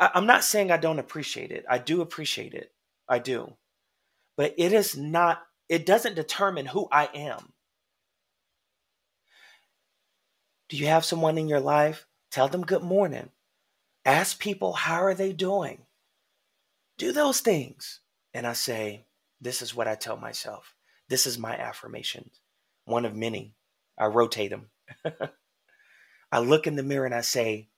I, 0.00 0.12
I'm 0.14 0.26
not 0.26 0.44
saying 0.44 0.72
I 0.72 0.78
don't 0.78 1.00
appreciate 1.00 1.52
it. 1.52 1.66
I 1.70 1.78
do 1.78 2.02
appreciate 2.02 2.54
it. 2.54 2.72
I 3.08 3.20
do. 3.20 3.54
But 4.36 4.54
it 4.58 4.72
is 4.72 4.96
not, 4.96 5.42
it 5.68 5.86
doesn't 5.86 6.16
determine 6.16 6.66
who 6.66 6.88
I 6.92 7.10
am. 7.14 7.52
Do 10.68 10.78
you 10.78 10.86
have 10.88 11.04
someone 11.04 11.38
in 11.38 11.48
your 11.48 11.60
life? 11.60 12.06
Tell 12.32 12.48
them 12.48 12.62
good 12.62 12.82
morning. 12.82 13.30
Ask 14.04 14.40
people 14.40 14.72
how 14.72 15.02
are 15.02 15.14
they 15.14 15.32
doing? 15.32 15.86
Do 16.98 17.12
those 17.12 17.40
things. 17.40 18.00
And 18.34 18.46
I 18.46 18.54
say, 18.54 19.06
this 19.40 19.62
is 19.62 19.74
what 19.74 19.88
I 19.88 19.96
tell 19.96 20.16
myself. 20.16 20.74
This 21.08 21.26
is 21.26 21.38
my 21.38 21.56
affirmation. 21.56 22.30
One 22.86 23.04
of 23.04 23.16
many. 23.16 23.54
I 23.98 24.06
rotate 24.06 24.50
them. 24.50 24.70
I 26.32 26.40
look 26.40 26.66
in 26.66 26.76
the 26.76 26.82
mirror 26.82 27.06
and 27.06 27.14
I 27.14 27.22
say, 27.22 27.68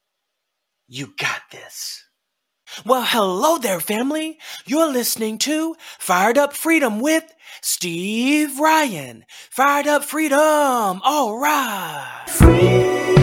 You 0.89 1.15
got 1.19 1.43
this. 1.51 2.05
Well, 2.85 3.05
hello 3.05 3.59
there, 3.59 3.81
family. 3.81 4.39
You're 4.65 4.91
listening 4.91 5.39
to 5.39 5.77
Fired 5.99 6.39
Up 6.39 6.53
Freedom 6.53 7.01
with 7.01 7.25
Steve 7.61 8.59
Ryan. 8.59 9.25
Fired 9.51 9.87
Up 9.87 10.05
Freedom. 10.05 10.39
All 11.05 11.39
right. 11.39 13.22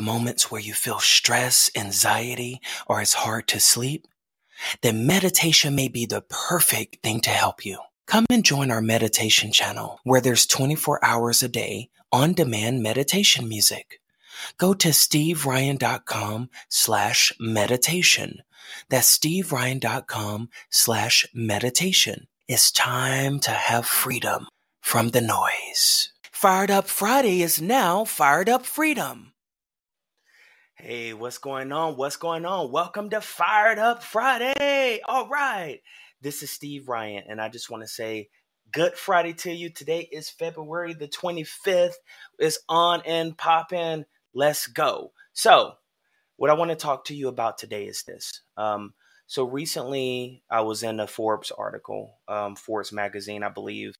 Moments 0.00 0.50
where 0.50 0.60
you 0.60 0.74
feel 0.74 0.98
stress, 0.98 1.70
anxiety, 1.76 2.60
or 2.86 3.00
it's 3.00 3.14
hard 3.14 3.46
to 3.48 3.60
sleep? 3.60 4.06
Then 4.82 5.06
meditation 5.06 5.74
may 5.74 5.88
be 5.88 6.06
the 6.06 6.22
perfect 6.22 7.02
thing 7.02 7.20
to 7.20 7.30
help 7.30 7.64
you. 7.64 7.78
Come 8.06 8.26
and 8.28 8.44
join 8.44 8.70
our 8.70 8.82
meditation 8.82 9.52
channel 9.52 10.00
where 10.04 10.20
there's 10.20 10.46
24 10.46 11.04
hours 11.04 11.42
a 11.42 11.48
day 11.48 11.90
on 12.12 12.32
demand 12.32 12.82
meditation 12.82 13.48
music. 13.48 14.00
Go 14.58 14.74
to 14.74 14.88
steveryan.com 14.88 16.50
slash 16.68 17.32
meditation. 17.38 18.42
That's 18.88 19.18
steveryan.com 19.18 20.48
slash 20.70 21.26
meditation. 21.32 22.26
It's 22.48 22.72
time 22.72 23.38
to 23.40 23.50
have 23.50 23.86
freedom 23.86 24.48
from 24.80 25.10
the 25.10 25.20
noise. 25.20 26.12
Fired 26.32 26.70
Up 26.70 26.88
Friday 26.88 27.42
is 27.42 27.60
now 27.60 28.04
Fired 28.04 28.48
Up 28.48 28.64
Freedom. 28.64 29.32
Hey, 30.82 31.12
what's 31.12 31.36
going 31.36 31.72
on? 31.72 31.98
What's 31.98 32.16
going 32.16 32.46
on? 32.46 32.72
Welcome 32.72 33.10
to 33.10 33.20
Fired 33.20 33.78
Up 33.78 34.02
Friday. 34.02 35.00
All 35.06 35.28
right. 35.28 35.80
This 36.22 36.42
is 36.42 36.50
Steve 36.50 36.88
Ryan, 36.88 37.24
and 37.28 37.38
I 37.38 37.50
just 37.50 37.68
want 37.68 37.82
to 37.82 37.86
say 37.86 38.30
good 38.72 38.94
Friday 38.94 39.34
to 39.34 39.52
you. 39.52 39.68
Today 39.68 40.08
is 40.10 40.30
February 40.30 40.94
the 40.94 41.06
25th. 41.06 41.96
It's 42.38 42.60
on 42.66 43.02
and 43.04 43.36
popping. 43.36 44.06
Let's 44.32 44.68
go. 44.68 45.12
So, 45.34 45.74
what 46.36 46.48
I 46.48 46.54
want 46.54 46.70
to 46.70 46.76
talk 46.76 47.04
to 47.04 47.14
you 47.14 47.28
about 47.28 47.58
today 47.58 47.84
is 47.84 48.04
this. 48.04 48.40
Um, 48.56 48.94
so, 49.26 49.44
recently 49.44 50.42
I 50.50 50.62
was 50.62 50.82
in 50.82 50.98
a 50.98 51.06
Forbes 51.06 51.50
article, 51.50 52.16
um, 52.26 52.56
Forbes 52.56 52.90
magazine, 52.90 53.42
I 53.42 53.50
believe, 53.50 53.98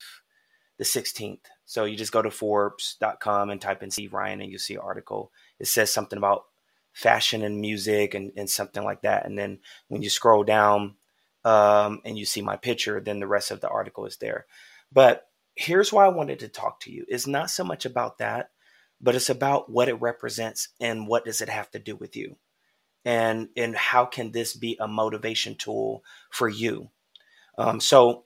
the 0.78 0.84
16th. 0.84 1.44
So, 1.66 1.84
you 1.84 1.98
just 1.98 2.10
go 2.10 2.22
to 2.22 2.30
Forbes.com 2.30 3.50
and 3.50 3.60
type 3.60 3.82
in 3.82 3.90
Steve 3.90 4.14
Ryan, 4.14 4.40
and 4.40 4.50
you 4.50 4.56
see 4.56 4.76
an 4.76 4.80
article. 4.80 5.30
It 5.58 5.66
says 5.66 5.92
something 5.92 6.16
about 6.16 6.44
fashion 6.92 7.42
and 7.42 7.60
music 7.60 8.14
and, 8.14 8.32
and 8.36 8.48
something 8.48 8.82
like 8.82 9.02
that. 9.02 9.26
And 9.26 9.38
then 9.38 9.58
when 9.88 10.02
you 10.02 10.10
scroll 10.10 10.44
down 10.44 10.96
um, 11.44 12.00
and 12.04 12.18
you 12.18 12.24
see 12.24 12.42
my 12.42 12.56
picture, 12.56 13.00
then 13.00 13.20
the 13.20 13.26
rest 13.26 13.50
of 13.50 13.60
the 13.60 13.68
article 13.68 14.06
is 14.06 14.16
there. 14.16 14.46
But 14.92 15.28
here's 15.54 15.92
why 15.92 16.04
I 16.04 16.08
wanted 16.08 16.40
to 16.40 16.48
talk 16.48 16.80
to 16.80 16.92
you. 16.92 17.04
It's 17.08 17.26
not 17.26 17.50
so 17.50 17.64
much 17.64 17.84
about 17.86 18.18
that, 18.18 18.50
but 19.00 19.14
it's 19.14 19.30
about 19.30 19.70
what 19.70 19.88
it 19.88 20.00
represents 20.00 20.68
and 20.80 21.06
what 21.06 21.24
does 21.24 21.40
it 21.40 21.48
have 21.48 21.70
to 21.72 21.78
do 21.78 21.96
with 21.96 22.16
you. 22.16 22.36
And, 23.04 23.48
and 23.56 23.74
how 23.74 24.04
can 24.04 24.32
this 24.32 24.54
be 24.54 24.76
a 24.78 24.86
motivation 24.86 25.54
tool 25.54 26.04
for 26.30 26.48
you? 26.48 26.90
Um, 27.56 27.80
so, 27.80 28.24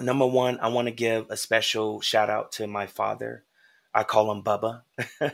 number 0.00 0.26
one, 0.26 0.58
I 0.60 0.68
want 0.68 0.88
to 0.88 0.92
give 0.92 1.26
a 1.30 1.36
special 1.36 2.00
shout 2.00 2.28
out 2.28 2.52
to 2.52 2.66
my 2.66 2.86
father. 2.86 3.44
I 3.94 4.04
call 4.04 4.30
him 4.32 4.42
Bubba. 4.42 4.82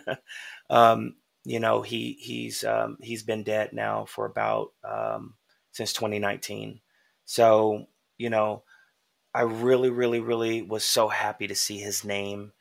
um, 0.71 1.15
you 1.47 1.61
know 1.61 1.83
he 1.83 2.17
he's 2.21 2.65
um, 2.65 2.99
he's 3.01 3.23
been 3.23 3.43
dead 3.43 3.73
now 3.73 4.05
for 4.05 4.27
about 4.27 4.73
um, 4.85 5.35
since 5.73 5.93
2019 5.93 6.81
so 7.25 7.87
you 8.19 8.31
know 8.31 8.63
i 9.35 9.43
really 9.43 9.91
really 9.91 10.21
really 10.21 10.63
was 10.63 10.85
so 10.85 11.09
happy 11.09 11.47
to 11.47 11.55
see 11.55 11.79
his 11.79 12.05
name 12.05 12.53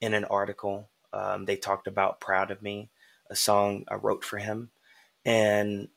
in 0.00 0.14
an 0.14 0.24
article. 0.24 0.88
Um, 1.12 1.44
they 1.44 1.56
talked 1.56 1.86
about 1.86 2.20
proud 2.20 2.50
of 2.50 2.62
me 2.62 2.90
a 3.30 3.36
song 3.36 3.84
i 3.88 3.94
wrote 3.94 4.24
for 4.24 4.38
him. 4.38 4.70
And 5.24 5.88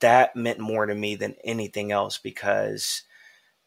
that 0.00 0.34
meant 0.36 0.58
more 0.58 0.86
to 0.86 0.94
me 0.94 1.14
than 1.14 1.36
anything 1.44 1.92
else 1.92 2.18
because 2.18 3.02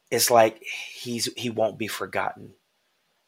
it's 0.09 0.31
like 0.31 0.63
he's 0.63 1.29
he 1.37 1.49
won't 1.49 1.77
be 1.77 1.87
forgotten 1.87 2.53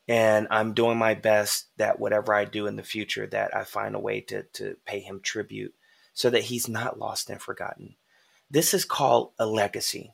and 0.07 0.47
I'm 0.51 0.73
doing 0.73 0.97
my 0.97 1.13
best 1.13 1.67
that 1.77 1.99
whatever 1.99 2.33
I 2.33 2.45
do 2.45 2.67
in 2.67 2.75
the 2.75 2.83
future 2.83 3.27
that 3.27 3.55
I 3.55 3.63
find 3.63 3.95
a 3.95 3.99
way 3.99 4.21
to 4.21 4.43
to 4.53 4.77
pay 4.85 4.99
him 4.99 5.19
tribute 5.21 5.73
so 6.13 6.29
that 6.29 6.43
he's 6.43 6.67
not 6.67 6.99
lost 6.99 7.29
and 7.29 7.41
forgotten. 7.41 7.95
This 8.49 8.73
is 8.73 8.85
called 8.85 9.31
a 9.39 9.45
legacy. 9.45 10.13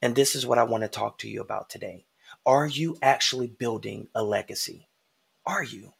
And 0.00 0.16
this 0.16 0.34
is 0.34 0.46
what 0.46 0.58
I 0.58 0.64
want 0.64 0.82
to 0.82 0.88
talk 0.88 1.18
to 1.18 1.28
you 1.28 1.40
about 1.40 1.68
today. 1.68 2.06
Are 2.46 2.66
you 2.66 2.96
actually 3.02 3.46
building 3.46 4.08
a 4.14 4.22
legacy? 4.22 4.88
Are 5.44 5.62
you? 5.62 5.92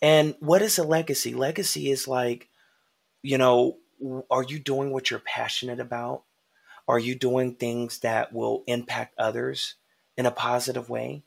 And 0.00 0.34
what 0.40 0.62
is 0.62 0.78
a 0.78 0.84
legacy? 0.84 1.34
Legacy 1.34 1.90
is 1.90 2.08
like, 2.08 2.48
you 3.22 3.38
know, 3.38 3.78
are 4.30 4.42
you 4.42 4.58
doing 4.58 4.92
what 4.92 5.10
you're 5.10 5.20
passionate 5.20 5.80
about? 5.80 6.22
Are 6.88 6.98
you 6.98 7.14
doing 7.14 7.54
things 7.54 7.98
that 8.00 8.32
will 8.32 8.62
impact 8.66 9.14
others 9.18 9.74
in 10.16 10.26
a 10.26 10.30
positive 10.30 10.88
way? 10.88 11.24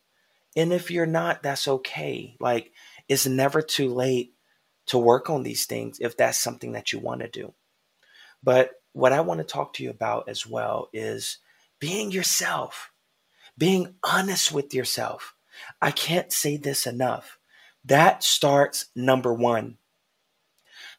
And 0.55 0.73
if 0.73 0.91
you're 0.91 1.05
not, 1.05 1.43
that's 1.43 1.67
okay. 1.67 2.35
Like, 2.39 2.71
it's 3.07 3.25
never 3.25 3.61
too 3.61 3.93
late 3.93 4.33
to 4.87 4.97
work 4.97 5.29
on 5.29 5.43
these 5.43 5.65
things 5.65 5.99
if 5.99 6.17
that's 6.17 6.39
something 6.39 6.71
that 6.71 6.91
you 6.91 6.99
want 6.99 7.21
to 7.21 7.27
do. 7.27 7.53
But 8.41 8.71
what 8.93 9.13
I 9.13 9.21
want 9.21 9.39
to 9.39 9.43
talk 9.43 9.73
to 9.73 9.83
you 9.83 9.89
about 9.89 10.27
as 10.27 10.47
well 10.47 10.89
is 10.93 11.37
being 11.79 12.11
yourself, 12.11 12.91
being 13.57 13.95
honest 14.03 14.51
with 14.51 14.73
yourself. 14.73 15.35
I 15.81 15.91
can't 15.91 16.31
say 16.31 16.57
this 16.57 16.87
enough. 16.87 17.37
That 17.85 18.23
starts 18.23 18.87
number 18.95 19.33
one. 19.33 19.77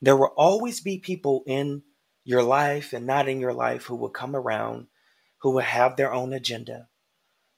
There 0.01 0.17
will 0.17 0.33
always 0.37 0.81
be 0.81 0.99
people 0.99 1.43
in 1.47 1.83
your 2.25 2.43
life 2.43 2.93
and 2.93 3.07
not 3.07 3.29
in 3.29 3.41
your 3.41 3.53
life 3.53 3.85
who 3.85 3.97
will 3.97 4.11
come 4.11 4.37
around, 4.37 4.87
who 5.39 5.51
will 5.51 5.61
have 5.61 5.97
their 5.97 6.13
own 6.13 6.33
agenda, 6.33 6.89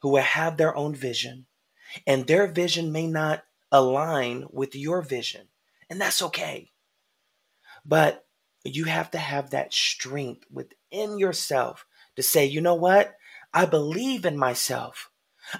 who 0.01 0.11
will 0.11 0.23
have 0.23 0.57
their 0.57 0.75
own 0.77 0.95
vision, 0.95 1.47
and 2.07 2.27
their 2.27 2.47
vision 2.47 2.93
may 2.93 3.07
not 3.07 3.45
align 3.71 4.47
with 4.51 4.75
your 4.75 5.03
vision, 5.03 5.49
and 5.89 6.01
that's 6.01 6.23
okay. 6.23 6.71
But 7.85 8.25
you 8.65 8.85
have 8.85 9.11
to 9.13 9.19
have 9.19 9.51
that 9.51 9.73
strength 9.75 10.45
within 10.51 11.19
yourself 11.19 11.87
to 12.17 12.23
say, 12.23 12.47
you 12.47 12.61
know 12.61 12.75
what? 12.75 13.15
I 13.53 13.67
believe 13.67 14.25
in 14.25 14.37
myself. 14.37 15.11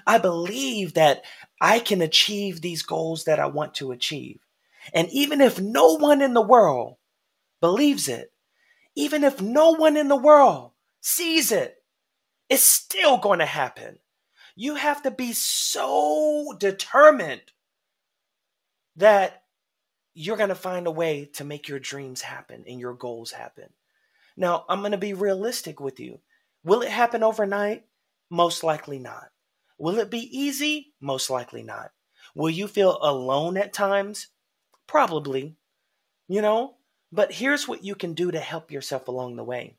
I 0.07 0.17
believe 0.17 0.93
that 0.93 1.23
I 1.59 1.79
can 1.79 2.01
achieve 2.01 2.61
these 2.61 2.83
goals 2.83 3.25
that 3.25 3.39
I 3.39 3.47
want 3.47 3.75
to 3.75 3.91
achieve. 3.91 4.39
And 4.93 5.09
even 5.11 5.41
if 5.41 5.59
no 5.59 5.97
one 5.97 6.21
in 6.21 6.33
the 6.33 6.41
world 6.41 6.95
believes 7.61 8.07
it, 8.07 8.31
even 8.95 9.23
if 9.23 9.41
no 9.41 9.71
one 9.71 9.97
in 9.97 10.07
the 10.07 10.15
world 10.15 10.71
sees 11.01 11.51
it, 11.51 11.75
it's 12.49 12.63
still 12.63 13.17
going 13.17 13.39
to 13.39 13.45
happen. 13.45 13.99
You 14.55 14.75
have 14.75 15.01
to 15.03 15.11
be 15.11 15.33
so 15.33 16.55
determined 16.59 17.41
that 18.95 19.43
you're 20.13 20.37
going 20.37 20.49
to 20.49 20.55
find 20.55 20.85
a 20.85 20.91
way 20.91 21.25
to 21.33 21.43
make 21.43 21.67
your 21.67 21.79
dreams 21.79 22.21
happen 22.21 22.63
and 22.67 22.79
your 22.79 22.93
goals 22.93 23.31
happen. 23.31 23.69
Now, 24.37 24.65
I'm 24.69 24.79
going 24.79 24.91
to 24.91 24.97
be 24.97 25.13
realistic 25.13 25.79
with 25.79 25.99
you. 25.99 26.19
Will 26.63 26.81
it 26.81 26.91
happen 26.91 27.23
overnight? 27.23 27.85
Most 28.29 28.63
likely 28.63 28.99
not. 28.99 29.29
Will 29.77 29.99
it 29.99 30.11
be 30.11 30.29
easy? 30.31 30.93
Most 31.01 31.29
likely 31.29 31.63
not. 31.63 31.91
Will 32.35 32.49
you 32.49 32.67
feel 32.67 32.97
alone 33.01 33.57
at 33.57 33.73
times? 33.73 34.27
Probably. 34.87 35.55
You 36.27 36.41
know, 36.41 36.75
but 37.11 37.31
here's 37.31 37.67
what 37.67 37.83
you 37.83 37.95
can 37.95 38.13
do 38.13 38.31
to 38.31 38.39
help 38.39 38.71
yourself 38.71 39.07
along 39.07 39.35
the 39.35 39.43
way 39.43 39.75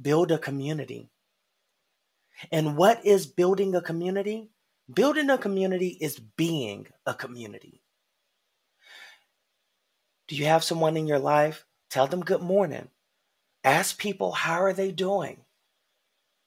build 0.00 0.30
a 0.30 0.38
community. 0.38 1.10
And 2.50 2.76
what 2.76 3.04
is 3.04 3.26
building 3.26 3.74
a 3.74 3.80
community? 3.80 4.50
Building 4.92 5.30
a 5.30 5.38
community 5.38 5.96
is 6.00 6.18
being 6.18 6.88
a 7.06 7.14
community. 7.14 7.82
Do 10.28 10.36
you 10.36 10.46
have 10.46 10.64
someone 10.64 10.96
in 10.96 11.06
your 11.06 11.18
life? 11.18 11.64
Tell 11.90 12.06
them 12.06 12.20
good 12.20 12.42
morning. 12.42 12.88
Ask 13.64 13.98
people 13.98 14.32
how 14.32 14.62
are 14.62 14.72
they 14.72 14.92
doing? 14.92 15.44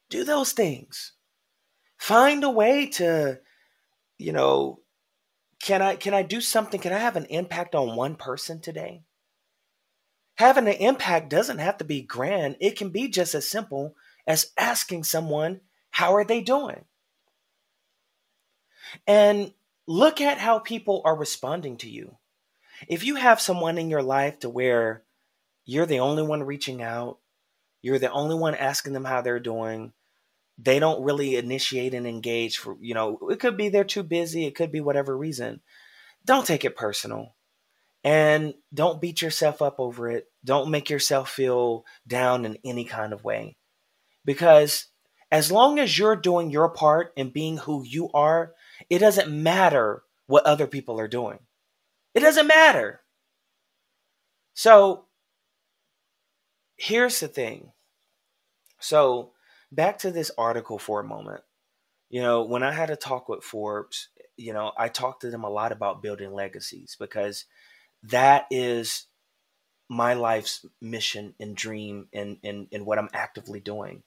Do 0.10 0.24
those 0.24 0.54
things. 0.54 1.14
Find 1.98 2.44
a 2.44 2.50
way 2.50 2.88
to, 2.88 3.40
you 4.18 4.32
know, 4.32 4.80
can 5.62 5.82
I 5.82 5.96
can 5.96 6.14
I 6.14 6.24
do 6.24 6.42
something? 6.42 6.80
Can 6.80 6.92
I 6.92 6.98
have 6.98 7.16
an 7.16 7.26
impact 7.26 7.76
on 7.76 7.96
one 7.96 8.16
person 8.16 8.60
today? 8.60 9.04
Having 10.36 10.68
an 10.68 10.74
impact 10.74 11.30
doesn't 11.30 11.60
have 11.60 11.78
to 11.78 11.86
be 11.86 12.02
grand. 12.02 12.58
It 12.60 12.78
can 12.78 12.90
be 12.90 13.08
just 13.08 13.36
as 13.36 13.48
simple 13.48 13.96
as 14.28 14.52
asking 14.58 15.04
someone, 15.04 15.62
how 15.94 16.16
are 16.16 16.26
they 16.26 16.42
doing? 16.42 16.84
And 19.06 19.54
look 19.86 20.22
at 20.22 20.40
how 20.40 20.58
people 20.58 21.04
are 21.06 21.16
responding 21.16 21.78
to 21.78 21.90
you. 21.90 22.18
If 22.88 23.06
you 23.06 23.16
have 23.16 23.40
someone 23.40 23.78
in 23.78 23.92
your 23.92 24.02
life 24.02 24.40
to 24.40 24.50
where 24.50 25.04
you're 25.66 25.86
the 25.86 26.00
only 26.00 26.24
one 26.24 26.42
reaching 26.42 26.82
out, 26.82 27.20
you're 27.84 28.00
the 28.00 28.12
only 28.12 28.34
one 28.34 28.56
asking 28.56 28.94
them 28.94 29.06
how 29.06 29.22
they're 29.22 29.40
doing, 29.40 29.94
they 30.58 30.80
don't 30.80 31.04
really 31.04 31.36
initiate 31.36 31.94
and 31.94 32.08
engage 32.08 32.58
for, 32.58 32.76
you 32.82 32.96
know, 32.96 33.20
it 33.30 33.40
could 33.40 33.56
be 33.56 33.70
they're 33.70 33.84
too 33.84 34.04
busy, 34.04 34.46
it 34.46 34.56
could 34.56 34.72
be 34.72 34.82
whatever 34.82 35.16
reason. 35.16 35.62
Don't 36.26 36.46
take 36.48 36.66
it 36.66 36.76
personal. 36.76 37.36
And 38.04 38.56
don't 38.74 39.00
beat 39.00 39.22
yourself 39.22 39.62
up 39.62 39.80
over 39.80 40.10
it. 40.10 40.26
Don't 40.44 40.72
make 40.72 40.90
yourself 40.90 41.30
feel 41.30 41.86
down 42.08 42.46
in 42.46 42.58
any 42.66 42.84
kind 42.84 43.14
of 43.14 43.24
way. 43.24 43.58
Because 44.26 44.88
as 45.34 45.52
long 45.52 45.80
as 45.80 45.98
you're 45.98 46.16
doing 46.16 46.52
your 46.52 46.70
part 46.70 47.12
and 47.18 47.34
being 47.34 47.58
who 47.58 47.84
you 47.84 48.12
are, 48.14 48.54
it 48.88 49.00
doesn't 49.00 49.32
matter 49.32 50.04
what 50.28 50.46
other 50.46 50.68
people 50.68 51.00
are 51.00 51.08
doing. 51.08 51.40
It 52.14 52.20
doesn't 52.20 52.46
matter. 52.46 53.02
So 54.54 55.06
here's 56.78 57.20
the 57.20 57.28
thing. 57.28 57.72
So 58.80 59.32
back 59.72 59.98
to 60.00 60.12
this 60.12 60.30
article 60.38 60.78
for 60.78 61.00
a 61.00 61.04
moment. 61.04 61.42
You 62.12 62.22
know, 62.22 62.44
when 62.44 62.62
I 62.62 62.72
had 62.72 62.92
a 62.92 62.96
talk 62.96 63.28
with 63.28 63.44
Forbes, 63.44 64.10
you 64.38 64.54
know, 64.54 64.72
I 64.78 64.88
talked 64.88 65.22
to 65.22 65.32
them 65.32 65.44
a 65.44 65.50
lot 65.50 65.72
about 65.72 66.04
building 66.04 66.32
legacies 66.32 66.96
because 67.00 67.46
that 68.04 68.46
is 68.52 69.08
my 69.90 70.14
life's 70.14 70.64
mission 70.80 71.34
and 71.40 71.56
dream 71.56 72.08
and, 72.14 72.38
and, 72.44 72.68
and 72.72 72.86
what 72.86 73.00
I'm 73.00 73.10
actively 73.14 73.60
doing. 73.60 74.04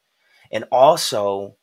And 0.51 0.65
also, 0.71 1.57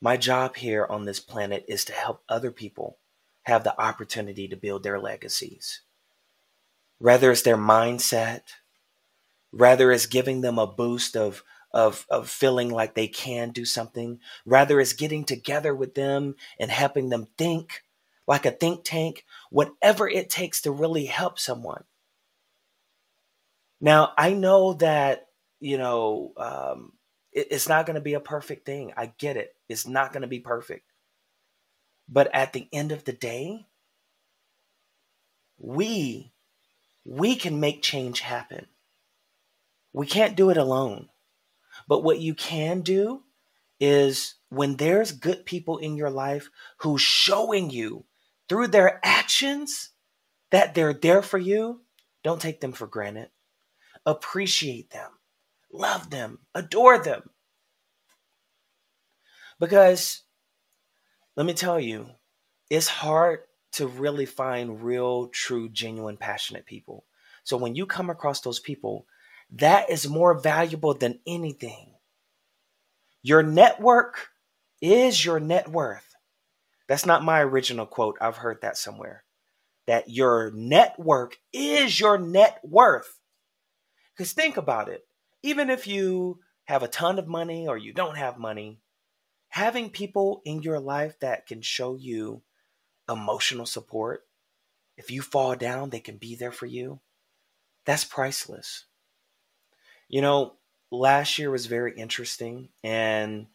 my 0.00 0.16
job 0.16 0.56
here 0.56 0.86
on 0.88 1.04
this 1.04 1.20
planet 1.20 1.64
is 1.68 1.84
to 1.86 1.92
help 1.92 2.22
other 2.28 2.50
people 2.50 2.98
have 3.44 3.64
the 3.64 3.78
opportunity 3.80 4.48
to 4.48 4.56
build 4.56 4.82
their 4.82 4.98
legacies. 4.98 5.82
Whether 6.98 7.30
it's 7.30 7.42
their 7.42 7.56
mindset, 7.56 8.42
rather 9.52 9.90
it's 9.90 10.06
giving 10.06 10.40
them 10.40 10.58
a 10.58 10.66
boost 10.66 11.16
of, 11.16 11.42
of, 11.72 12.06
of 12.10 12.28
feeling 12.28 12.70
like 12.70 12.94
they 12.94 13.08
can 13.08 13.50
do 13.50 13.64
something, 13.64 14.20
rather 14.44 14.80
it's 14.80 14.92
getting 14.92 15.24
together 15.24 15.74
with 15.74 15.94
them 15.94 16.34
and 16.58 16.70
helping 16.70 17.08
them 17.08 17.28
think 17.38 17.82
like 18.26 18.46
a 18.46 18.50
think 18.50 18.84
tank, 18.84 19.24
whatever 19.50 20.08
it 20.08 20.30
takes 20.30 20.60
to 20.62 20.70
really 20.70 21.06
help 21.06 21.38
someone. 21.38 21.84
Now, 23.80 24.12
I 24.16 24.34
know 24.34 24.74
that, 24.74 25.26
you 25.58 25.78
know, 25.78 26.32
um, 26.36 26.92
it, 27.32 27.48
it's 27.50 27.68
not 27.68 27.86
going 27.86 27.94
to 27.94 28.00
be 28.00 28.14
a 28.14 28.20
perfect 28.20 28.66
thing. 28.66 28.92
I 28.96 29.12
get 29.18 29.36
it. 29.36 29.54
It's 29.68 29.86
not 29.86 30.12
going 30.12 30.22
to 30.22 30.28
be 30.28 30.40
perfect. 30.40 30.84
But 32.08 32.34
at 32.34 32.52
the 32.52 32.68
end 32.72 32.92
of 32.92 33.04
the 33.04 33.12
day, 33.12 33.66
we 35.58 36.32
we 37.04 37.36
can 37.36 37.60
make 37.60 37.82
change 37.82 38.20
happen. 38.20 38.66
We 39.92 40.06
can't 40.06 40.36
do 40.36 40.50
it 40.50 40.56
alone. 40.56 41.08
But 41.88 42.04
what 42.04 42.20
you 42.20 42.34
can 42.34 42.82
do 42.82 43.22
is 43.80 44.34
when 44.50 44.76
there's 44.76 45.12
good 45.12 45.46
people 45.46 45.78
in 45.78 45.96
your 45.96 46.10
life 46.10 46.50
who's 46.78 47.00
showing 47.00 47.70
you 47.70 48.04
through 48.48 48.68
their 48.68 49.00
actions 49.04 49.90
that 50.50 50.74
they're 50.74 50.92
there 50.92 51.22
for 51.22 51.38
you, 51.38 51.80
don't 52.22 52.40
take 52.40 52.60
them 52.60 52.72
for 52.72 52.86
granted. 52.86 53.30
Appreciate 54.04 54.90
them, 54.90 55.10
love 55.72 56.10
them, 56.10 56.38
adore 56.54 56.98
them. 56.98 57.30
Because 59.58 60.22
let 61.36 61.46
me 61.46 61.54
tell 61.54 61.78
you, 61.78 62.08
it's 62.70 62.88
hard 62.88 63.40
to 63.72 63.86
really 63.86 64.26
find 64.26 64.82
real, 64.82 65.28
true, 65.28 65.68
genuine, 65.68 66.16
passionate 66.16 66.66
people. 66.66 67.04
So 67.44 67.56
when 67.56 67.74
you 67.74 67.86
come 67.86 68.10
across 68.10 68.40
those 68.40 68.60
people, 68.60 69.06
that 69.52 69.90
is 69.90 70.08
more 70.08 70.38
valuable 70.38 70.94
than 70.94 71.20
anything. 71.26 71.94
Your 73.22 73.42
network 73.42 74.28
is 74.80 75.24
your 75.24 75.40
net 75.40 75.68
worth. 75.68 76.14
That's 76.88 77.06
not 77.06 77.24
my 77.24 77.40
original 77.40 77.86
quote. 77.86 78.16
I've 78.20 78.38
heard 78.38 78.62
that 78.62 78.76
somewhere. 78.76 79.24
That 79.86 80.08
your 80.08 80.50
network 80.52 81.36
is 81.52 81.98
your 81.98 82.18
net 82.18 82.60
worth. 82.62 83.18
Because 84.12 84.32
think 84.32 84.56
about 84.56 84.88
it. 84.88 85.04
Even 85.42 85.70
if 85.70 85.86
you 85.86 86.40
have 86.64 86.82
a 86.82 86.88
ton 86.88 87.18
of 87.18 87.26
money 87.26 87.66
or 87.66 87.76
you 87.76 87.92
don't 87.92 88.16
have 88.16 88.38
money, 88.38 88.80
having 89.48 89.90
people 89.90 90.42
in 90.44 90.62
your 90.62 90.78
life 90.78 91.18
that 91.20 91.46
can 91.46 91.62
show 91.62 91.96
you 91.96 92.42
emotional 93.08 93.66
support, 93.66 94.26
if 94.96 95.10
you 95.10 95.22
fall 95.22 95.56
down, 95.56 95.90
they 95.90 96.00
can 96.00 96.16
be 96.16 96.34
there 96.34 96.52
for 96.52 96.66
you. 96.66 97.00
That's 97.86 98.04
priceless. 98.04 98.84
You 100.08 100.20
know, 100.20 100.54
last 100.90 101.38
year 101.38 101.50
was 101.50 101.66
very 101.66 101.96
interesting 101.96 102.68
and 102.84 103.46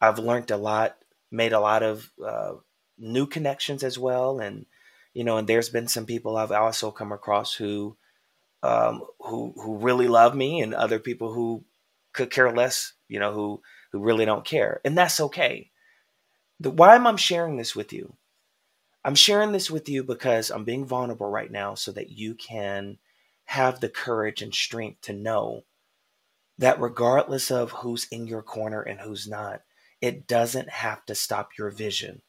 I've 0.00 0.18
learned 0.18 0.50
a 0.50 0.56
lot, 0.56 0.98
made 1.30 1.52
a 1.52 1.60
lot 1.60 1.82
of 1.82 2.10
uh, 2.24 2.54
new 2.98 3.26
connections 3.26 3.82
as 3.82 3.98
well. 3.98 4.40
And, 4.40 4.66
you 5.14 5.24
know, 5.24 5.38
and 5.38 5.48
there's 5.48 5.70
been 5.70 5.88
some 5.88 6.06
people 6.06 6.36
I've 6.36 6.52
also 6.52 6.90
come 6.90 7.12
across 7.12 7.54
who, 7.54 7.96
um, 8.62 9.02
who, 9.20 9.52
who 9.56 9.78
really 9.78 10.08
love 10.08 10.34
me 10.34 10.60
and 10.60 10.74
other 10.74 10.98
people 10.98 11.32
who 11.32 11.64
could 12.12 12.30
care 12.30 12.52
less, 12.52 12.92
you 13.08 13.18
know, 13.18 13.32
who, 13.32 13.62
who 13.90 14.00
really 14.00 14.24
don't 14.24 14.44
care. 14.44 14.80
And 14.84 14.96
that's 14.96 15.20
okay. 15.20 15.70
The, 16.60 16.70
why 16.70 16.94
am 16.94 17.06
I 17.06 17.16
sharing 17.16 17.56
this 17.56 17.74
with 17.74 17.92
you? 17.92 18.14
I'm 19.04 19.14
sharing 19.16 19.52
this 19.52 19.70
with 19.70 19.88
you 19.88 20.04
because 20.04 20.50
I'm 20.50 20.64
being 20.64 20.84
vulnerable 20.84 21.28
right 21.28 21.50
now 21.50 21.74
so 21.74 21.90
that 21.92 22.10
you 22.10 22.34
can 22.34 22.98
have 23.46 23.80
the 23.80 23.88
courage 23.88 24.42
and 24.42 24.54
strength 24.54 25.00
to 25.02 25.12
know 25.12 25.64
that 26.58 26.80
regardless 26.80 27.50
of 27.50 27.72
who's 27.72 28.06
in 28.10 28.26
your 28.26 28.42
corner 28.42 28.80
and 28.80 29.00
who's 29.00 29.26
not, 29.26 29.62
it 30.00 30.26
doesn't 30.28 30.68
have 30.68 31.04
to 31.06 31.14
stop 31.14 31.50
your 31.58 31.70
vision. 31.70 32.22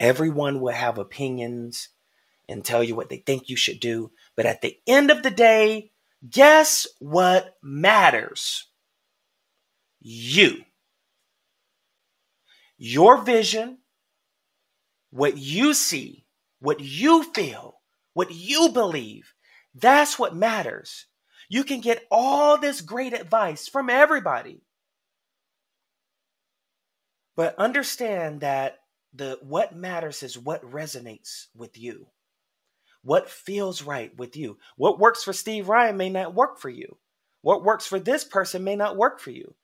Everyone 0.00 0.60
will 0.60 0.72
have 0.72 0.98
opinions 0.98 1.88
and 2.48 2.64
tell 2.64 2.82
you 2.82 2.94
what 2.94 3.08
they 3.08 3.18
think 3.18 3.48
you 3.48 3.56
should 3.56 3.80
do. 3.80 4.10
But 4.36 4.46
at 4.46 4.62
the 4.62 4.78
end 4.86 5.10
of 5.10 5.22
the 5.22 5.30
day, 5.30 5.92
guess 6.28 6.86
what 6.98 7.56
matters? 7.62 8.68
You. 10.00 10.64
Your 12.78 13.18
vision, 13.18 13.78
what 15.10 15.36
you 15.36 15.74
see, 15.74 16.26
what 16.58 16.80
you 16.80 17.22
feel, 17.32 17.80
what 18.14 18.32
you 18.32 18.70
believe, 18.70 19.32
that's 19.74 20.18
what 20.18 20.34
matters. 20.34 21.06
You 21.48 21.64
can 21.64 21.80
get 21.80 22.06
all 22.10 22.58
this 22.58 22.80
great 22.80 23.12
advice 23.12 23.68
from 23.68 23.90
everybody. 23.90 24.62
But 27.36 27.54
understand 27.58 28.40
that 28.40 28.78
the 29.14 29.38
what 29.42 29.74
matters 29.74 30.22
is 30.22 30.38
what 30.38 30.62
resonates 30.62 31.46
with 31.54 31.78
you. 31.78 32.06
What 33.02 33.28
feels 33.28 33.82
right 33.82 34.16
with 34.16 34.36
you. 34.36 34.58
What 34.76 34.98
works 34.98 35.24
for 35.24 35.32
Steve 35.32 35.68
Ryan 35.68 35.96
may 35.96 36.08
not 36.08 36.34
work 36.34 36.58
for 36.58 36.68
you. 36.68 36.98
What 37.42 37.64
works 37.64 37.86
for 37.86 37.98
this 37.98 38.24
person 38.24 38.62
may 38.62 38.76
not 38.76 38.96
work 38.96 39.20
for 39.20 39.30
you. 39.30 39.54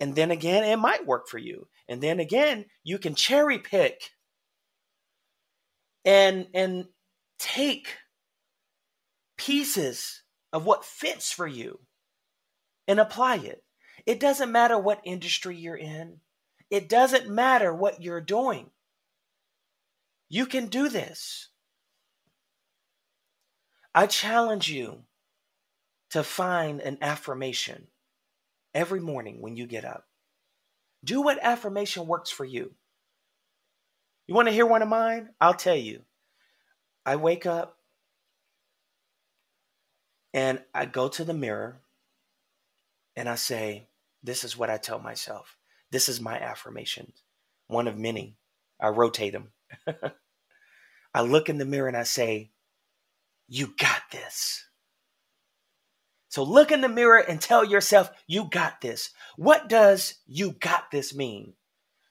And 0.00 0.14
then 0.14 0.30
again, 0.30 0.64
it 0.64 0.76
might 0.76 1.06
work 1.06 1.28
for 1.28 1.38
you. 1.38 1.68
And 1.88 2.02
then 2.02 2.20
again, 2.20 2.64
you 2.82 2.98
can 2.98 3.14
cherry 3.14 3.58
pick 3.58 4.00
and 6.04 6.46
and 6.54 6.86
take 7.38 7.96
pieces 9.36 10.22
of 10.52 10.64
what 10.64 10.84
fits 10.84 11.30
for 11.30 11.46
you 11.46 11.78
and 12.88 12.98
apply 12.98 13.36
it. 13.36 13.62
It 14.06 14.18
doesn't 14.18 14.50
matter 14.50 14.78
what 14.78 15.00
industry 15.04 15.56
you're 15.56 15.76
in. 15.76 16.20
It 16.70 16.88
doesn't 16.88 17.28
matter 17.28 17.74
what 17.74 18.02
you're 18.02 18.20
doing. 18.20 18.70
You 20.28 20.46
can 20.46 20.66
do 20.66 20.88
this. 20.88 21.49
I 23.94 24.06
challenge 24.06 24.70
you 24.70 25.02
to 26.10 26.22
find 26.22 26.80
an 26.80 26.98
affirmation 27.00 27.88
every 28.74 29.00
morning 29.00 29.40
when 29.40 29.56
you 29.56 29.66
get 29.66 29.84
up. 29.84 30.04
Do 31.04 31.22
what 31.22 31.38
affirmation 31.42 32.06
works 32.06 32.30
for 32.30 32.44
you. 32.44 32.74
You 34.26 34.34
want 34.34 34.48
to 34.48 34.54
hear 34.54 34.66
one 34.66 34.82
of 34.82 34.88
mine? 34.88 35.30
I'll 35.40 35.54
tell 35.54 35.76
you. 35.76 36.02
I 37.04 37.16
wake 37.16 37.46
up 37.46 37.78
and 40.32 40.62
I 40.74 40.86
go 40.86 41.08
to 41.08 41.24
the 41.24 41.34
mirror 41.34 41.80
and 43.16 43.28
I 43.28 43.34
say, 43.34 43.88
This 44.22 44.44
is 44.44 44.56
what 44.56 44.70
I 44.70 44.76
tell 44.76 45.00
myself. 45.00 45.56
This 45.90 46.08
is 46.08 46.20
my 46.20 46.38
affirmation, 46.38 47.12
one 47.66 47.88
of 47.88 47.98
many. 47.98 48.36
I 48.80 48.88
rotate 48.88 49.32
them. 49.32 49.48
I 51.14 51.22
look 51.22 51.48
in 51.48 51.58
the 51.58 51.64
mirror 51.64 51.88
and 51.88 51.96
I 51.96 52.04
say, 52.04 52.52
You 53.52 53.74
got 53.76 54.02
this. 54.12 54.64
So 56.28 56.44
look 56.44 56.70
in 56.70 56.82
the 56.82 56.88
mirror 56.88 57.18
and 57.18 57.40
tell 57.40 57.64
yourself, 57.64 58.08
You 58.28 58.44
got 58.48 58.80
this. 58.80 59.10
What 59.36 59.68
does 59.68 60.14
you 60.26 60.52
got 60.52 60.92
this 60.92 61.12
mean? 61.12 61.54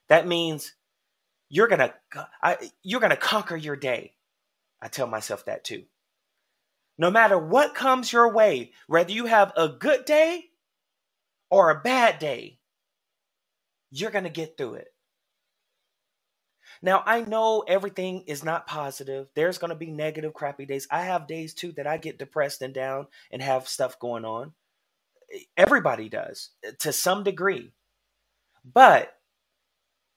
That 0.10 0.27
means 0.27 0.74
you're 1.48 1.69
gonna 1.69 1.93
you're 2.84 3.00
gonna 3.00 3.15
conquer 3.15 3.55
your 3.55 3.77
day. 3.77 4.15
I 4.81 4.89
tell 4.89 5.08
myself 5.08 5.46
that 5.46 5.63
too. 5.63 5.86
No 6.98 7.10
matter 7.10 7.38
what 7.38 7.74
comes 7.74 8.12
your 8.12 8.34
way, 8.34 8.74
whether 8.88 9.13
you 9.13 9.25
have 9.25 9.53
a 9.55 9.69
good 9.69 10.03
day 10.03 10.43
or 11.50 11.69
a 11.69 11.79
bad 11.79 12.19
day, 12.19 12.60
you're 13.91 14.12
gonna 14.12 14.29
get 14.29 14.58
through 14.58 14.75
it. 14.75 14.89
Now, 16.81 17.03
I 17.05 17.21
know 17.21 17.63
everything 17.67 18.24
is 18.25 18.43
not 18.43 18.67
positive. 18.67 19.27
There's 19.36 19.57
going 19.57 19.69
to 19.69 19.75
be 19.75 19.91
negative, 19.91 20.33
crappy 20.33 20.65
days. 20.65 20.88
I 20.89 21.03
have 21.03 21.27
days 21.27 21.53
too 21.53 21.74
that 21.74 21.88
I 21.88 21.98
get 21.98 22.19
depressed 22.19 22.62
and 22.62 22.74
down 22.74 23.07
and 23.31 23.41
have 23.41 23.67
stuff 23.67 24.00
going 24.00 24.24
on. 24.24 24.53
Everybody 25.57 26.09
does 26.09 26.51
eh, 26.63 26.71
to 26.79 26.93
some 26.93 27.24
degree. 27.24 27.74
But 28.63 29.13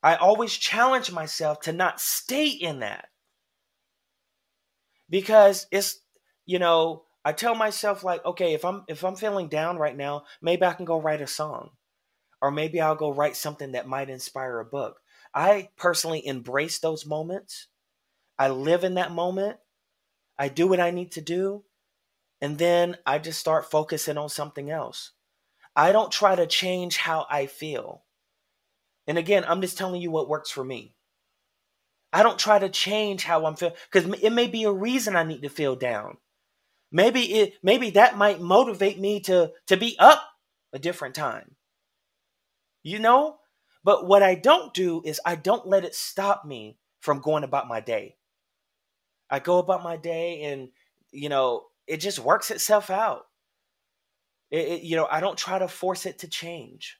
I 0.03 0.17
always 0.17 0.53
challenge 0.53 1.11
myself 1.11 1.61
to 1.63 1.73
not 1.73 2.01
stay 2.01 2.49
in 2.49 2.81
that. 2.81 3.09
Because 5.11 5.67
it's, 5.71 5.99
you 6.47 6.59
know, 6.59 7.05
I 7.25 7.33
tell 7.33 7.55
myself 7.55 8.03
like, 8.05 8.25
okay, 8.25 8.55
if 8.55 8.65
I'm 8.65 8.85
if 8.89 9.05
I'm 9.05 9.17
feeling 9.17 9.49
down 9.49 9.79
right 9.79 9.97
now, 9.97 10.25
maybe 10.41 10.65
I 10.65 10.73
can 10.73 10.85
go 10.85 11.01
write 11.01 11.21
a 11.21 11.27
song. 11.27 11.71
Or 12.41 12.51
maybe 12.51 12.81
I'll 12.81 12.97
go 12.97 13.13
write 13.13 13.37
something 13.37 13.73
that 13.73 13.87
might 13.89 14.11
inspire 14.11 14.59
a 14.61 14.65
book. 14.65 15.02
I 15.35 15.71
personally 15.77 16.27
embrace 16.27 16.79
those 16.79 17.07
moments. 17.07 17.69
I 18.39 18.49
live 18.49 18.85
in 18.85 18.95
that 18.95 19.13
moment. 19.13 19.59
I 20.39 20.49
do 20.49 20.67
what 20.67 20.81
I 20.81 20.91
need 20.91 21.13
to 21.13 21.21
do. 21.21 21.65
And 22.41 22.59
then 22.59 22.97
I 23.07 23.19
just 23.19 23.39
start 23.39 23.71
focusing 23.71 24.19
on 24.19 24.29
something 24.29 24.71
else. 24.71 25.13
I 25.77 25.93
don't 25.93 26.11
try 26.11 26.35
to 26.35 26.47
change 26.47 26.97
how 26.97 27.27
I 27.31 27.47
feel. 27.47 28.05
And 29.07 29.17
again, 29.17 29.45
I'm 29.47 29.61
just 29.61 29.79
telling 29.79 30.01
you 30.03 30.11
what 30.11 30.29
works 30.29 30.51
for 30.51 30.65
me. 30.65 30.95
I 32.13 32.23
don't 32.23 32.39
try 32.39 32.59
to 32.59 32.69
change 32.69 33.25
how 33.25 33.47
I'm 33.47 33.57
feeling 33.57 33.75
because 33.91 34.21
it 34.21 34.33
may 34.33 34.47
be 34.47 34.65
a 34.65 34.73
reason 34.73 35.17
I 35.17 35.23
need 35.23 35.43
to 35.43 35.49
feel 35.49 35.77
down. 35.77 36.19
Maybe 36.91 37.23
it 37.23 37.55
maybe 37.63 37.91
that 37.91 38.19
might 38.19 38.41
motivate 38.41 39.01
me 39.01 39.21
to 39.21 39.53
to 39.69 39.77
be 39.79 39.97
up 39.99 40.23
a 40.75 40.79
different 40.79 41.15
time. 41.15 41.57
You 42.83 42.99
know? 42.99 43.39
But 43.85 44.07
what 44.07 44.23
I 44.23 44.35
don't 44.35 44.73
do 44.75 45.03
is 45.05 45.21
I 45.25 45.35
don't 45.35 45.67
let 45.67 45.85
it 45.85 45.95
stop 45.95 46.45
me 46.45 46.79
from 47.01 47.21
going 47.21 47.45
about 47.45 47.69
my 47.69 47.81
day. 47.81 48.17
I 49.29 49.39
go 49.41 49.59
about 49.59 49.83
my 49.83 49.97
day 49.97 50.43
and 50.45 50.69
you 51.13 51.29
know, 51.29 51.67
it 51.87 51.99
just 51.99 52.19
works 52.19 52.51
itself 52.51 52.91
out. 52.91 53.27
It, 54.51 54.69
it, 54.69 54.83
you 54.83 54.97
know, 54.97 55.07
I 55.11 55.21
don't 55.21 55.39
try 55.39 55.59
to 55.59 55.69
force 55.69 56.07
it 56.07 56.21
to 56.21 56.29
change. 56.29 56.99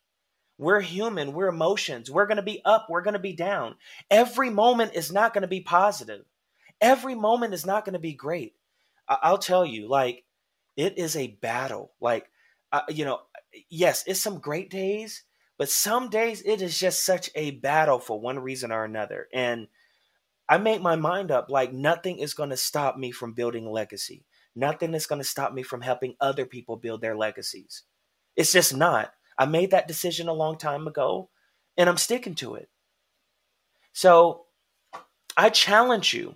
We're 0.59 0.81
human, 0.81 1.33
we're 1.33 1.49
emotions. 1.49 2.11
We're 2.11 2.27
going 2.27 2.37
to 2.37 2.43
be 2.43 2.61
up, 2.65 2.87
we're 2.89 3.03
going 3.03 3.15
to 3.15 3.21
be 3.21 3.33
down. 3.33 3.77
Every 4.11 4.51
moment 4.51 4.93
is 4.95 5.11
not 5.11 5.35
going 5.35 5.43
to 5.43 5.49
be 5.49 5.61
positive. 5.61 6.25
Every 6.81 7.15
moment 7.15 7.55
is 7.55 7.67
not 7.67 7.85
going 7.85 7.95
to 7.95 7.99
be 7.99 8.13
great. 8.13 8.55
I- 9.09 9.31
will 9.31 9.39
tell 9.39 9.65
you, 9.65 9.89
like, 9.89 10.25
it 10.77 10.99
is 10.99 11.17
a 11.17 11.29
battle. 11.29 11.93
Like, 12.01 12.31
uh, 12.71 12.83
you 12.89 13.05
know, 13.05 13.21
yes, 13.71 14.05
it's 14.07 14.21
some 14.21 14.39
great 14.39 14.71
days, 14.71 15.25
but 15.59 15.69
some 15.69 16.09
days 16.11 16.43
it 16.43 16.63
is 16.63 16.79
just 16.79 17.05
such 17.05 17.31
a 17.35 17.53
battle 17.53 17.99
for 17.99 18.21
one 18.21 18.39
reason 18.39 18.73
or 18.73 18.85
another. 18.85 19.29
And 19.33 19.69
I 20.49 20.59
make 20.59 20.83
my 20.83 20.97
mind 20.97 21.31
up 21.31 21.51
like 21.51 21.73
nothing 21.73 22.19
is 22.19 22.35
going 22.35 22.51
to 22.51 22.57
stop 22.57 22.97
me 22.97 23.11
from 23.11 23.33
building 23.33 23.71
legacy. 23.71 24.25
Nothing 24.55 24.93
is 24.95 25.07
going 25.07 25.21
to 25.21 25.27
stop 25.29 25.53
me 25.53 25.63
from 25.63 25.81
helping 25.81 26.15
other 26.21 26.45
people 26.45 26.77
build 26.77 27.01
their 27.01 27.17
legacies. 27.17 27.85
It's 28.37 28.53
just 28.53 28.77
not. 28.77 29.13
I 29.39 29.47
made 29.47 29.71
that 29.71 29.89
decision 29.89 30.29
a 30.29 30.33
long 30.33 30.59
time 30.59 30.87
ago 30.87 31.31
and 31.77 31.89
I'm 31.89 31.97
sticking 31.97 32.35
to 32.37 32.57
it. 32.57 32.69
So 33.93 34.47
I 35.37 35.49
challenge 35.49 36.13
you 36.13 36.35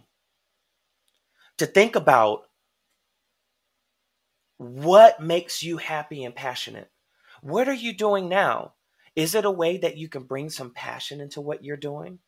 to 1.59 1.67
think 1.67 1.97
about 1.97 2.45
what 4.59 5.21
makes 5.21 5.63
you 5.63 5.77
happy 5.77 6.25
and 6.25 6.35
passionate. 6.35 6.91
What 7.43 7.69
are 7.69 7.75
you 7.75 7.93
doing 7.93 8.29
now? 8.29 8.73
Is 9.17 9.35
it 9.35 9.47
a 9.47 9.51
way 9.51 9.79
that 9.79 9.97
you 9.97 10.09
can 10.09 10.25
bring 10.25 10.51
some 10.51 10.71
passion 10.71 11.21
into 11.21 11.41
what 11.41 11.65
you're 11.65 11.77
doing? 11.77 12.19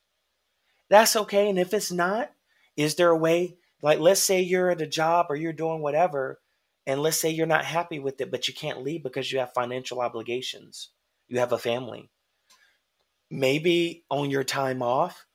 That's 0.88 1.14
okay. 1.16 1.50
And 1.50 1.58
if 1.58 1.74
it's 1.74 1.92
not, 1.92 2.32
is 2.76 2.94
there 2.94 3.10
a 3.10 3.16
way, 3.16 3.58
like, 3.82 4.00
let's 4.00 4.22
say 4.22 4.40
you're 4.40 4.70
at 4.70 4.80
a 4.80 4.86
job 4.86 5.26
or 5.28 5.36
you're 5.36 5.52
doing 5.52 5.82
whatever, 5.82 6.40
and 6.86 7.02
let's 7.02 7.20
say 7.20 7.28
you're 7.28 7.46
not 7.46 7.66
happy 7.66 7.98
with 7.98 8.20
it, 8.22 8.30
but 8.30 8.48
you 8.48 8.54
can't 8.54 8.82
leave 8.82 9.02
because 9.02 9.30
you 9.30 9.38
have 9.38 9.52
financial 9.52 10.00
obligations, 10.00 10.90
you 11.28 11.38
have 11.38 11.52
a 11.52 11.58
family. 11.58 12.10
Maybe 13.30 14.04
on 14.10 14.30
your 14.30 14.44
time 14.44 14.82
off, 14.82 15.26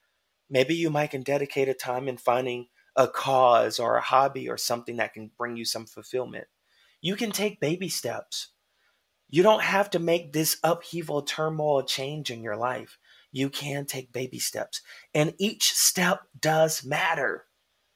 maybe 0.49 0.73
you 0.73 0.89
might 0.89 1.11
can 1.11 1.21
dedicate 1.21 1.69
a 1.69 1.75
time 1.75 2.07
in 2.07 2.17
finding 2.17 2.69
a 2.95 3.07
cause 3.07 3.79
or 3.79 3.97
a 3.97 4.01
hobby 4.01 4.49
or 4.49 4.57
something 4.57 4.97
that 4.97 5.13
can 5.13 5.29
bring 5.37 5.55
you 5.55 5.65
some 5.65 5.85
fulfillment. 5.85 6.47
You 7.01 7.15
can 7.15 7.31
take 7.31 7.59
baby 7.59 7.89
steps. 7.89 8.52
You 9.33 9.41
don't 9.41 9.63
have 9.63 9.89
to 9.89 9.99
make 9.99 10.31
this 10.31 10.57
upheaval, 10.63 11.23
turmoil 11.23 11.81
change 11.81 12.29
in 12.29 12.43
your 12.43 12.55
life. 12.55 12.99
You 13.31 13.49
can 13.49 13.87
take 13.87 14.13
baby 14.13 14.37
steps. 14.37 14.81
And 15.11 15.33
each 15.39 15.73
step 15.73 16.21
does 16.39 16.85
matter. 16.85 17.45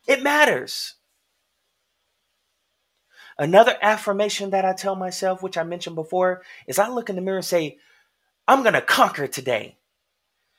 It 0.08 0.24
matters. 0.24 0.96
Another 3.38 3.78
affirmation 3.84 4.50
that 4.50 4.66
I 4.66 4.74
tell 4.74 4.96
myself, 4.96 5.44
which 5.44 5.60
I 5.60 5.64
mentioned 5.64 5.96
before, 5.96 6.42
is 6.66 6.80
I 6.80 6.90
look 6.90 7.08
in 7.08 7.16
the 7.16 7.22
mirror 7.22 7.38
and 7.38 7.46
say, 7.46 7.78
I'm 8.48 8.64
going 8.64 8.74
to 8.74 8.82
conquer 8.82 9.28
today. 9.28 9.78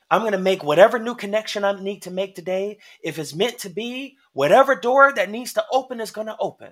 I'm 0.09 0.21
going 0.21 0.31
to 0.31 0.37
make 0.37 0.63
whatever 0.63 0.97
new 0.97 1.15
connection 1.15 1.65
I 1.65 1.73
need 1.73 2.03
to 2.03 2.11
make 2.11 2.35
today. 2.35 2.77
If 3.03 3.19
it's 3.19 3.35
meant 3.35 3.57
to 3.59 3.69
be, 3.69 4.15
whatever 4.31 4.75
door 4.75 5.11
that 5.11 5.29
needs 5.29 5.51
to 5.55 5.65
open 5.73 5.99
is 5.99 6.11
going 6.11 6.27
to 6.27 6.37
open. 6.39 6.71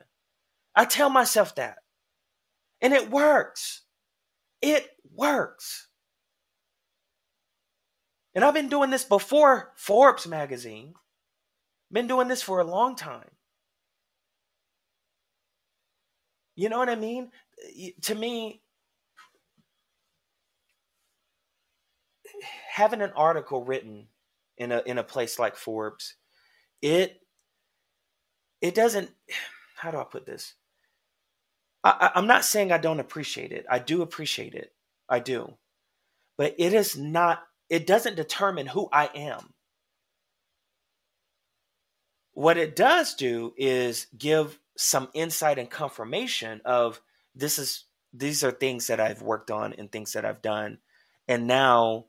I 0.73 0.85
tell 0.85 1.09
myself 1.09 1.55
that. 1.55 1.79
And 2.79 2.93
it 2.93 3.11
works. 3.11 3.81
It 4.61 4.89
works. 5.13 5.87
And 8.35 8.43
I've 8.43 8.53
been 8.53 8.69
doing 8.69 8.91
this 8.91 9.03
before 9.03 9.73
Forbes 9.75 10.27
magazine. 10.27 10.93
Been 11.91 12.07
doing 12.07 12.27
this 12.27 12.41
for 12.41 12.59
a 12.59 12.63
long 12.63 12.95
time. 12.95 13.29
You 16.55 16.69
know 16.69 16.77
what 16.77 16.89
I 16.89 16.95
mean? 16.95 17.31
To 18.03 18.15
me, 18.15 18.61
having 22.69 23.01
an 23.01 23.11
article 23.15 23.63
written 23.63 24.07
in 24.57 24.71
a 24.71 24.81
in 24.85 24.97
a 24.97 25.03
place 25.03 25.39
like 25.39 25.55
Forbes, 25.55 26.15
it 26.81 27.21
it 28.61 28.75
doesn't. 28.75 29.09
How 29.75 29.91
do 29.91 29.97
I 29.97 30.03
put 30.03 30.25
this? 30.25 30.55
I, 31.83 32.11
I'm 32.15 32.27
not 32.27 32.45
saying 32.45 32.71
I 32.71 32.77
don't 32.77 32.99
appreciate 32.99 33.51
it. 33.51 33.65
I 33.69 33.79
do 33.79 34.01
appreciate 34.01 34.55
it. 34.55 34.73
I 35.09 35.19
do, 35.19 35.53
but 36.37 36.55
it 36.57 36.73
is 36.73 36.97
not. 36.97 37.43
It 37.69 37.87
doesn't 37.87 38.15
determine 38.15 38.67
who 38.67 38.89
I 38.91 39.09
am. 39.13 39.53
What 42.33 42.57
it 42.57 42.75
does 42.75 43.15
do 43.15 43.53
is 43.57 44.07
give 44.17 44.59
some 44.77 45.09
insight 45.13 45.57
and 45.57 45.69
confirmation 45.69 46.61
of 46.65 47.01
this 47.35 47.57
is 47.57 47.85
these 48.13 48.43
are 48.43 48.51
things 48.51 48.87
that 48.87 48.99
I've 48.99 49.21
worked 49.21 49.51
on 49.51 49.73
and 49.73 49.91
things 49.91 50.13
that 50.13 50.25
I've 50.25 50.41
done. 50.41 50.79
And 51.27 51.47
now 51.47 52.05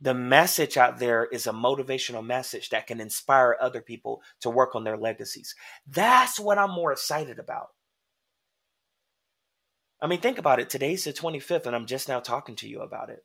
the 0.00 0.14
message 0.14 0.76
out 0.76 0.98
there 0.98 1.24
is 1.24 1.46
a 1.46 1.52
motivational 1.52 2.24
message 2.24 2.70
that 2.70 2.86
can 2.86 3.00
inspire 3.00 3.56
other 3.60 3.80
people 3.80 4.22
to 4.40 4.50
work 4.50 4.74
on 4.74 4.84
their 4.84 4.96
legacies. 4.96 5.54
That's 5.86 6.38
what 6.38 6.58
I'm 6.58 6.70
more 6.70 6.92
excited 6.92 7.38
about. 7.38 7.68
I 10.00 10.06
mean, 10.06 10.20
think 10.20 10.38
about 10.38 10.60
it. 10.60 10.70
Today's 10.70 11.04
the 11.04 11.12
25th, 11.12 11.66
and 11.66 11.74
I'm 11.74 11.86
just 11.86 12.08
now 12.08 12.20
talking 12.20 12.56
to 12.56 12.68
you 12.68 12.80
about 12.80 13.10
it. 13.10 13.24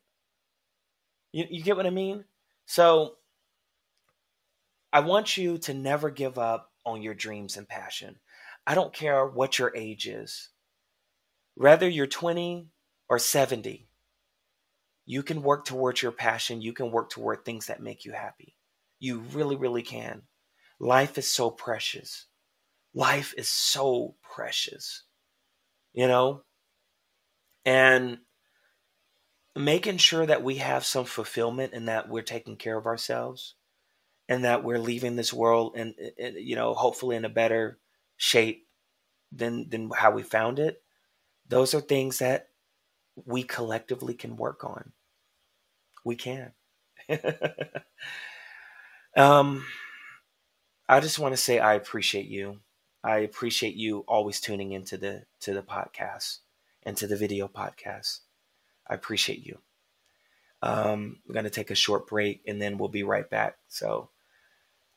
You, 1.32 1.44
you 1.48 1.62
get 1.62 1.76
what 1.76 1.86
I 1.86 1.90
mean? 1.90 2.24
So 2.66 3.16
I 4.92 5.00
want 5.00 5.36
you 5.36 5.58
to 5.58 5.74
never 5.74 6.10
give 6.10 6.38
up 6.38 6.72
on 6.84 7.02
your 7.02 7.14
dreams 7.14 7.56
and 7.56 7.68
passion. 7.68 8.16
I 8.66 8.74
don't 8.74 8.92
care 8.92 9.26
what 9.26 9.58
your 9.58 9.74
age 9.76 10.06
is, 10.06 10.50
whether 11.54 11.88
you're 11.88 12.06
20 12.06 12.68
or 13.08 13.18
70, 13.18 13.88
you 15.06 15.22
can 15.22 15.42
work 15.42 15.64
towards 15.64 16.02
your 16.02 16.12
passion. 16.12 16.62
You 16.62 16.72
can 16.72 16.90
work 16.90 17.10
toward 17.10 17.44
things 17.44 17.66
that 17.66 17.82
make 17.82 18.04
you 18.04 18.12
happy. 18.12 18.56
You 19.00 19.18
really, 19.32 19.56
really 19.56 19.82
can. 19.82 20.22
Life 20.80 21.18
is 21.18 21.30
so 21.30 21.50
precious. 21.50 22.26
Life 22.94 23.34
is 23.36 23.48
so 23.48 24.16
precious, 24.22 25.02
you 25.92 26.08
know? 26.08 26.42
And 27.66 28.18
making 29.56 29.98
sure 29.98 30.26
that 30.26 30.42
we 30.42 30.56
have 30.56 30.84
some 30.84 31.04
fulfillment 31.04 31.72
and 31.72 31.88
that 31.88 32.08
we're 32.08 32.22
taking 32.22 32.56
care 32.56 32.76
of 32.76 32.86
ourselves 32.86 33.54
and 34.28 34.44
that 34.44 34.64
we're 34.64 34.78
leaving 34.78 35.16
this 35.16 35.32
world 35.32 35.74
and, 35.76 35.94
you 36.18 36.56
know 36.56 36.74
hopefully 36.74 37.16
in 37.16 37.24
a 37.24 37.28
better 37.30 37.78
shape 38.16 38.66
than 39.32 39.68
than 39.70 39.90
how 39.96 40.10
we 40.12 40.22
found 40.22 40.58
it. 40.58 40.82
Those 41.48 41.74
are 41.74 41.80
things 41.80 42.18
that 42.20 42.48
we 43.26 43.42
collectively 43.44 44.14
can 44.14 44.36
work 44.36 44.64
on. 44.64 44.92
We 46.04 46.16
can. 46.16 46.52
Um 49.16 49.64
i 50.88 51.00
just 51.00 51.18
want 51.18 51.32
to 51.32 51.36
say 51.40 51.58
i 51.58 51.74
appreciate 51.74 52.26
you. 52.26 52.60
I 53.02 53.18
appreciate 53.18 53.74
you 53.74 54.00
always 54.08 54.40
tuning 54.40 54.72
into 54.72 54.96
the 54.96 55.24
to 55.40 55.52
the 55.52 55.62
podcast 55.62 56.38
and 56.84 56.96
to 56.96 57.06
the 57.06 57.16
video 57.16 57.48
podcast 57.48 58.20
i 58.88 58.94
appreciate 58.94 59.44
you 59.44 59.58
um, 60.64 61.18
I'm 61.26 61.34
going 61.34 61.44
to 61.44 61.50
take 61.50 61.70
a 61.70 61.74
short 61.74 62.06
break 62.06 62.40
and 62.46 62.60
then 62.60 62.78
we'll 62.78 62.88
be 62.88 63.02
right 63.02 63.28
back. 63.28 63.56
So 63.68 64.08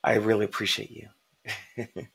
I 0.02 0.16
really 0.16 0.46
appreciate 0.46 0.92
you. 0.92 1.10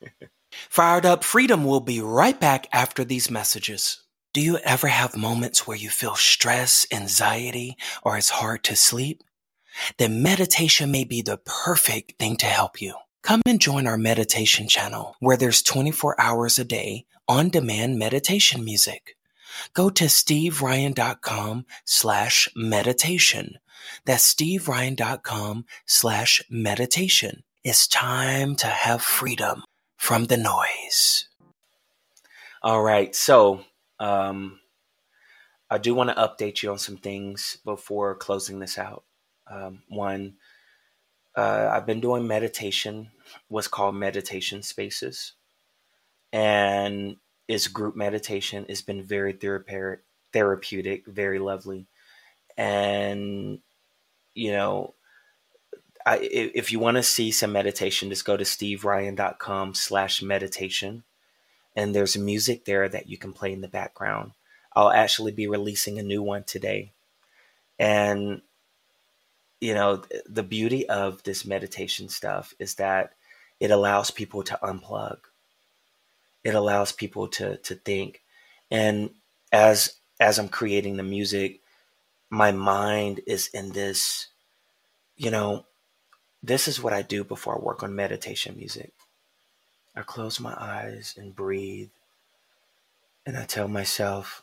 Fired 0.51 1.05
Up 1.05 1.23
Freedom 1.23 1.65
will 1.65 1.81
be 1.81 2.01
right 2.01 2.39
back 2.41 2.67
after 2.73 3.05
these 3.05 3.31
messages. 3.31 4.03
Do 4.33 4.41
you 4.41 4.57
ever 4.65 4.87
have 4.87 5.15
moments 5.15 5.67
where 5.67 5.77
you 5.77 5.91
feel 5.91 6.15
stress, 6.15 6.87
anxiety, 6.91 7.77
or 8.03 8.17
it's 8.17 8.31
hard 8.31 8.65
to 8.65 8.77
sleep? 8.77 9.23
Then 9.99 10.23
meditation 10.23 10.91
may 10.91 11.05
be 11.05 11.21
the 11.21 11.37
perfect 11.45 12.19
thing 12.19 12.37
to 12.39 12.47
help 12.47 12.81
you. 12.81 12.95
Come 13.23 13.43
and 13.45 13.61
join 13.61 13.87
our 13.87 13.99
meditation 13.99 14.67
channel 14.67 15.15
where 15.21 15.37
there's 15.37 15.63
24 15.63 16.19
hours 16.19 16.59
a 16.59 16.65
day 16.65 17.05
on 17.29 17.51
demand 17.51 17.99
meditation 17.99 18.65
music. 18.65 19.15
Go 19.75 19.91
to 19.91 20.05
steveryan.com 20.05 21.67
slash 21.85 22.49
meditation. 22.55 23.59
That's 24.05 24.33
steveryan.com 24.35 25.65
slash 25.87 26.43
meditation. 26.51 27.43
It's 27.65 27.87
time 27.87 28.57
to 28.57 28.67
have 28.67 29.03
freedom 29.03 29.65
from 29.97 30.27
the 30.27 30.37
noise. 30.37 31.29
All 32.63 32.83
right. 32.83 33.15
So, 33.15 33.65
um, 33.99 34.61
I 35.71 35.79
do 35.79 35.95
want 35.95 36.11
to 36.11 36.17
update 36.17 36.63
you 36.63 36.71
on 36.71 36.79
some 36.79 36.99
things 36.99 37.57
before 37.65 38.15
closing 38.15 38.59
this 38.59 38.79
out. 38.79 39.05
Um, 39.51 39.83
one, 39.89 40.35
uh, 41.35 41.71
I've 41.73 41.87
been 41.87 42.01
doing 42.01 42.27
meditation, 42.27 43.11
what's 43.49 43.69
called 43.69 43.95
meditation 43.95 44.63
spaces, 44.63 45.33
and 46.31 47.17
it's 47.49 47.69
group 47.69 47.97
meditation. 47.97 48.67
It's 48.69 48.83
been 48.83 49.03
very 49.03 49.33
therapeutic, 50.33 51.07
very 51.07 51.39
lovely, 51.39 51.87
and 52.57 53.61
you 54.35 54.53
know, 54.53 54.95
I, 56.05 56.19
if 56.21 56.73
you 56.73 56.79
want 56.79 56.97
to 56.97 57.03
see 57.03 57.31
some 57.31 57.53
meditation, 57.53 58.09
just 58.09 58.25
go 58.25 58.37
to 58.37 58.45
steveryan.com 58.45 59.75
slash 59.75 60.23
meditation. 60.23 61.05
And 61.75 61.95
there's 61.95 62.19
music 62.19 62.65
there 62.65 62.89
that 62.89 63.09
you 63.09 63.17
can 63.17 63.33
play 63.33 63.53
in 63.53 63.61
the 63.61 63.69
background. 63.69 64.33
I'll 64.75 64.91
actually 64.91 65.33
be 65.33 65.47
releasing 65.47 65.99
a 65.99 66.03
new 66.03 66.23
one 66.23 66.45
today. 66.45 66.93
And, 67.79 68.43
you 69.61 69.75
know, 69.75 70.03
the 70.27 70.43
beauty 70.43 70.89
of 70.89 71.23
this 71.23 71.45
meditation 71.45 72.09
stuff 72.09 72.55
is 72.59 72.75
that 72.75 73.13
it 73.61 73.71
allows 73.71 74.11
people 74.11 74.43
to 74.45 74.59
unplug. 74.63 75.19
It 76.45 76.55
allows 76.55 76.93
people 76.93 77.29
to 77.29 77.57
to 77.59 77.75
think. 77.75 78.23
And 78.71 79.11
as 79.53 79.97
as 80.21 80.39
I'm 80.39 80.49
creating 80.49 80.97
the 80.97 81.03
music, 81.03 81.61
my 82.31 82.53
mind 82.53 83.21
is 83.27 83.49
in 83.49 83.73
this, 83.73 84.29
you 85.17 85.31
know, 85.31 85.67
this 86.43 86.69
is 86.69 86.83
what 86.83 86.93
I 86.93 87.03
do 87.03 87.25
before 87.25 87.57
I 87.57 87.61
work 87.61 87.83
on 87.83 87.95
meditation 87.97 88.57
music. 88.57 88.93
I 89.97 90.03
close 90.03 90.41
my 90.41 90.55
eyes 90.59 91.15
and 91.19 91.37
breathe, 91.37 91.91
and 93.27 93.37
I 93.37 93.45
tell 93.45 93.69
myself, 93.69 94.43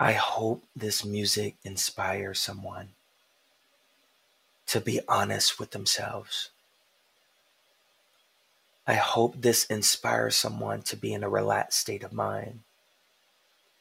I 0.00 0.12
hope 0.12 0.64
this 0.74 1.04
music 1.04 1.56
inspires 1.64 2.40
someone 2.40 2.90
to 4.68 4.80
be 4.80 5.00
honest 5.08 5.60
with 5.60 5.72
themselves. 5.72 6.51
I 8.86 8.94
hope 8.94 9.36
this 9.36 9.64
inspires 9.66 10.36
someone 10.36 10.82
to 10.82 10.96
be 10.96 11.12
in 11.12 11.22
a 11.22 11.28
relaxed 11.28 11.78
state 11.78 12.02
of 12.02 12.12
mind 12.12 12.60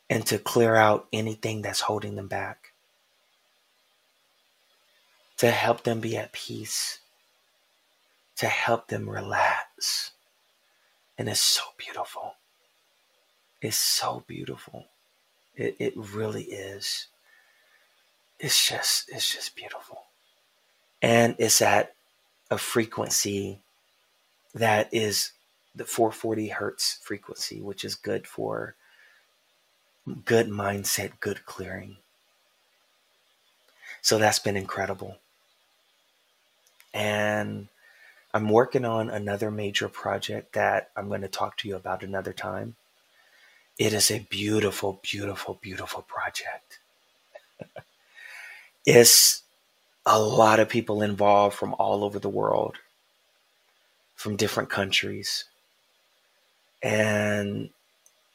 and 0.10 0.26
to 0.28 0.38
clear 0.38 0.76
out 0.76 1.08
anything 1.12 1.62
that's 1.62 1.82
holding 1.82 2.16
them 2.16 2.28
back 2.28 2.72
to 5.42 5.50
help 5.50 5.82
them 5.82 6.00
be 6.00 6.16
at 6.16 6.32
peace, 6.32 7.00
to 8.36 8.46
help 8.46 8.90
them 8.90 9.10
relax. 9.10 10.12
And 11.18 11.28
it's 11.28 11.40
so 11.40 11.64
beautiful. 11.78 12.36
It's 13.60 13.76
so 13.76 14.24
beautiful. 14.28 14.86
It, 15.56 15.78
it 15.80 15.94
really 15.98 16.44
is. 16.44 17.08
It's 18.40 18.70
just, 18.70 19.10
it's 19.12 19.34
just 19.34 19.56
beautiful. 19.56 20.04
And 21.02 21.34
it's 21.40 21.60
at 21.60 21.96
a 22.52 22.60
frequency 22.60 23.62
that 24.54 24.90
is 24.92 25.32
the 25.76 25.86
440 25.86 26.50
hertz 26.50 27.00
frequency, 27.02 27.62
which 27.62 27.86
is 27.86 27.96
good 27.96 28.28
for 28.28 28.76
good 30.26 30.48
mindset, 30.48 31.12
good 31.20 31.46
clearing. 31.46 31.98
So 34.02 34.18
that's 34.18 34.40
been 34.40 34.58
incredible 34.58 35.18
and 36.94 37.68
I'm 38.34 38.50
working 38.50 38.86
on 38.86 39.10
another 39.10 39.52
major 39.52 39.90
project 39.90 40.54
that 40.54 40.90
I'm 40.96 41.08
going 41.08 41.22
to 41.22 41.28
talk 41.28 41.58
to 41.58 41.68
you 41.68 41.76
about 41.76 42.04
another 42.04 42.34
time. 42.34 42.76
It 43.78 43.94
is 43.94 44.12
a 44.12 44.20
beautiful, 44.20 45.00
beautiful, 45.02 45.60
beautiful 45.62 46.04
project. 46.04 46.80
it's 48.86 49.44
a 50.06 50.20
lot 50.20 50.60
of 50.60 50.70
people 50.70 51.02
involved 51.02 51.56
from 51.56 51.74
all 51.78 52.04
over 52.04 52.20
the 52.20 52.30
world, 52.30 52.78
from 54.22 54.36
different 54.36 54.70
countries. 54.70 55.46
And 56.84 57.72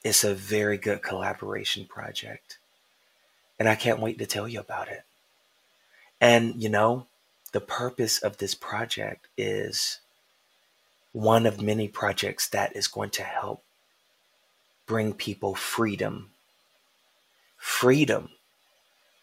it's 0.04 0.24
a 0.24 0.34
very 0.34 0.78
good 0.78 1.00
collaboration 1.00 1.86
project. 1.86 2.58
And 3.58 3.68
I 3.68 3.76
can't 3.76 4.00
wait 4.00 4.18
to 4.18 4.26
tell 4.26 4.48
you 4.48 4.60
about 4.60 4.88
it. 4.88 5.04
And, 6.20 6.60
you 6.60 6.68
know, 6.68 7.06
the 7.52 7.60
purpose 7.60 8.18
of 8.18 8.38
this 8.38 8.54
project 8.54 9.28
is 9.36 10.00
one 11.12 11.46
of 11.46 11.62
many 11.62 11.88
projects 11.88 12.48
that 12.48 12.74
is 12.74 12.88
going 12.88 13.10
to 13.10 13.22
help 13.22 13.62
bring 14.86 15.12
people 15.14 15.54
freedom. 15.54 16.30
Freedom 17.56 18.30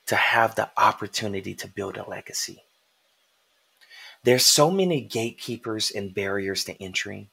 to 0.06 0.16
have 0.16 0.56
the 0.56 0.70
opportunity 0.78 1.54
to 1.56 1.68
build 1.68 1.98
a 1.98 2.10
legacy. 2.10 2.64
There's 4.24 4.46
so 4.46 4.72
many 4.72 5.02
gatekeepers 5.02 5.92
and 5.92 6.14
barriers 6.14 6.64
to 6.66 6.82
entry 6.82 7.28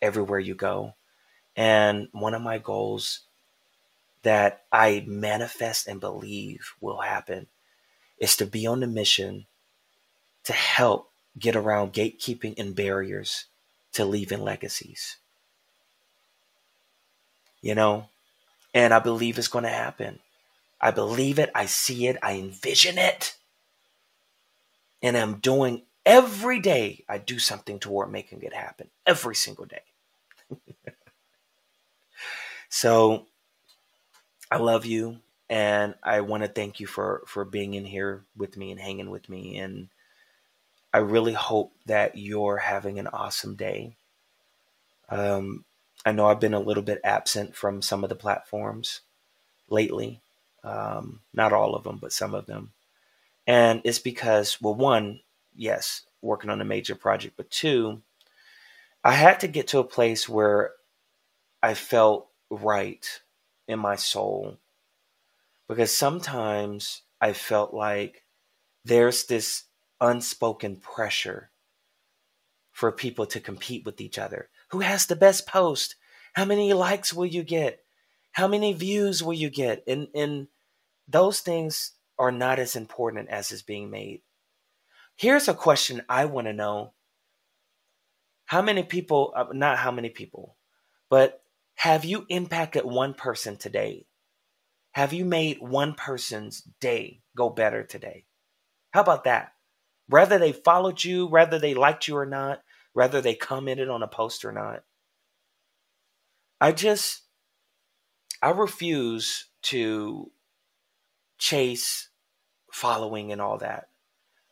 everywhere 0.00 0.38
you 0.38 0.54
go. 0.54 0.94
And 1.56 2.08
one 2.12 2.34
of 2.34 2.42
my 2.42 2.58
goals 2.58 3.20
that 4.22 4.62
I 4.72 5.04
manifest 5.06 5.86
and 5.86 6.00
believe 6.00 6.74
will 6.80 7.00
happen 7.00 7.46
is 8.18 8.36
to 8.36 8.46
be 8.46 8.66
on 8.66 8.80
the 8.80 8.86
mission 8.86 9.46
to 10.44 10.52
help 10.52 11.10
get 11.38 11.54
around 11.54 11.92
gatekeeping 11.92 12.58
and 12.58 12.74
barriers 12.74 13.46
to 13.92 14.04
leaving 14.04 14.42
legacies. 14.42 15.16
You 17.60 17.74
know, 17.74 18.08
and 18.72 18.94
I 18.94 18.98
believe 18.98 19.38
it's 19.38 19.48
going 19.48 19.64
to 19.64 19.70
happen. 19.70 20.20
I 20.80 20.90
believe 20.90 21.38
it. 21.38 21.50
I 21.54 21.66
see 21.66 22.06
it. 22.06 22.16
I 22.22 22.34
envision 22.34 22.98
it. 22.98 23.34
And 25.02 25.16
I'm 25.16 25.38
doing 25.38 25.82
every 26.08 26.58
day, 26.60 27.04
I 27.08 27.18
do 27.18 27.38
something 27.38 27.78
toward 27.78 28.10
making 28.10 28.42
it 28.42 28.54
happen 28.54 28.88
every 29.06 29.36
single 29.36 29.66
day. 29.66 29.82
so 32.68 33.26
I 34.50 34.56
love 34.58 34.84
you. 34.86 35.18
And 35.50 35.94
I 36.02 36.20
want 36.20 36.42
to 36.42 36.48
thank 36.48 36.80
you 36.80 36.86
for, 36.86 37.22
for 37.26 37.44
being 37.44 37.74
in 37.74 37.86
here 37.86 38.24
with 38.36 38.56
me 38.56 38.70
and 38.70 38.80
hanging 38.80 39.10
with 39.10 39.28
me 39.28 39.56
and 39.58 39.88
I 40.92 40.98
really 40.98 41.34
hope 41.34 41.72
that 41.86 42.16
you're 42.16 42.56
having 42.56 42.98
an 42.98 43.08
awesome 43.08 43.56
day. 43.56 43.96
Um, 45.10 45.64
I 46.06 46.12
know 46.12 46.26
I've 46.26 46.40
been 46.40 46.54
a 46.54 46.60
little 46.60 46.82
bit 46.82 47.00
absent 47.04 47.54
from 47.54 47.82
some 47.82 48.02
of 48.02 48.08
the 48.08 48.16
platforms 48.16 49.02
lately. 49.68 50.20
Um, 50.64 51.20
not 51.34 51.52
all 51.52 51.74
of 51.74 51.84
them, 51.84 51.98
but 51.98 52.12
some 52.12 52.34
of 52.34 52.46
them. 52.46 52.72
And 53.46 53.82
it's 53.84 53.98
because, 53.98 54.60
well, 54.60 54.74
one, 54.74 55.20
yes, 55.58 56.02
working 56.22 56.50
on 56.50 56.60
a 56.60 56.64
major 56.64 56.94
project, 56.94 57.34
but 57.36 57.50
two, 57.50 58.00
I 59.04 59.12
had 59.12 59.40
to 59.40 59.48
get 59.48 59.68
to 59.68 59.78
a 59.78 59.84
place 59.84 60.28
where 60.28 60.72
I 61.62 61.74
felt 61.74 62.28
right 62.50 63.06
in 63.66 63.78
my 63.78 63.96
soul. 63.96 64.58
Because 65.68 65.94
sometimes 65.94 67.02
I 67.20 67.32
felt 67.32 67.74
like 67.74 68.24
there's 68.84 69.24
this 69.24 69.64
unspoken 70.00 70.76
pressure 70.76 71.50
for 72.72 72.92
people 72.92 73.26
to 73.26 73.40
compete 73.40 73.84
with 73.84 74.00
each 74.00 74.18
other. 74.18 74.48
Who 74.70 74.80
has 74.80 75.06
the 75.06 75.16
best 75.16 75.46
post? 75.46 75.96
How 76.32 76.44
many 76.44 76.72
likes 76.72 77.12
will 77.12 77.26
you 77.26 77.42
get? 77.42 77.80
How 78.32 78.46
many 78.46 78.72
views 78.72 79.22
will 79.22 79.34
you 79.34 79.50
get? 79.50 79.82
And 79.86 80.08
and 80.14 80.48
those 81.08 81.40
things 81.40 81.92
are 82.18 82.30
not 82.30 82.58
as 82.58 82.76
important 82.76 83.28
as 83.28 83.50
is 83.50 83.62
being 83.62 83.90
made. 83.90 84.22
Here's 85.18 85.48
a 85.48 85.54
question 85.54 86.02
I 86.08 86.26
want 86.26 86.46
to 86.46 86.52
know. 86.52 86.92
How 88.46 88.62
many 88.62 88.84
people, 88.84 89.32
uh, 89.34 89.46
not 89.52 89.76
how 89.76 89.90
many 89.90 90.10
people, 90.10 90.56
but 91.10 91.42
have 91.74 92.04
you 92.04 92.24
impacted 92.28 92.84
one 92.84 93.14
person 93.14 93.56
today? 93.56 94.06
Have 94.92 95.12
you 95.12 95.24
made 95.24 95.58
one 95.58 95.94
person's 95.94 96.62
day 96.80 97.20
go 97.36 97.50
better 97.50 97.82
today? 97.82 98.26
How 98.92 99.00
about 99.00 99.24
that? 99.24 99.54
Whether 100.06 100.38
they 100.38 100.52
followed 100.52 101.02
you, 101.02 101.26
whether 101.26 101.58
they 101.58 101.74
liked 101.74 102.06
you 102.06 102.16
or 102.16 102.24
not, 102.24 102.62
whether 102.92 103.20
they 103.20 103.34
commented 103.34 103.88
on 103.88 104.04
a 104.04 104.08
post 104.08 104.44
or 104.44 104.52
not. 104.52 104.84
I 106.60 106.70
just, 106.70 107.22
I 108.40 108.50
refuse 108.50 109.46
to 109.62 110.30
chase 111.38 112.08
following 112.72 113.32
and 113.32 113.40
all 113.40 113.58
that. 113.58 113.88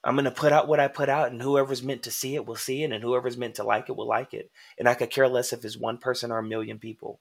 I'm 0.07 0.15
going 0.15 0.25
to 0.25 0.31
put 0.31 0.53
out 0.53 0.69
what 0.69 0.79
I 0.79 0.87
put 0.87 1.09
out, 1.09 1.33
and 1.33 1.43
whoever's 1.43 1.83
meant 1.83 2.05
to 2.05 2.13
see 2.13 2.37
it 2.37 2.47
will 2.47 2.55
see 2.55 2.85
it, 2.85 2.93
and 2.93 3.03
whoever's 3.03 3.37
meant 3.37 3.57
to 3.57 3.65
like 3.65 3.89
it 3.89 3.97
will 3.97 4.07
like 4.07 4.35
it. 4.35 4.53
And 4.79 4.89
I 4.89 4.95
could 4.95 5.11
care 5.11 5.27
less 5.27 5.53
if 5.53 5.65
it's 5.65 5.77
one 5.77 5.99
person 5.99 6.31
or 6.31 6.39
a 6.39 6.45
million 6.45 6.79
people. 6.79 7.19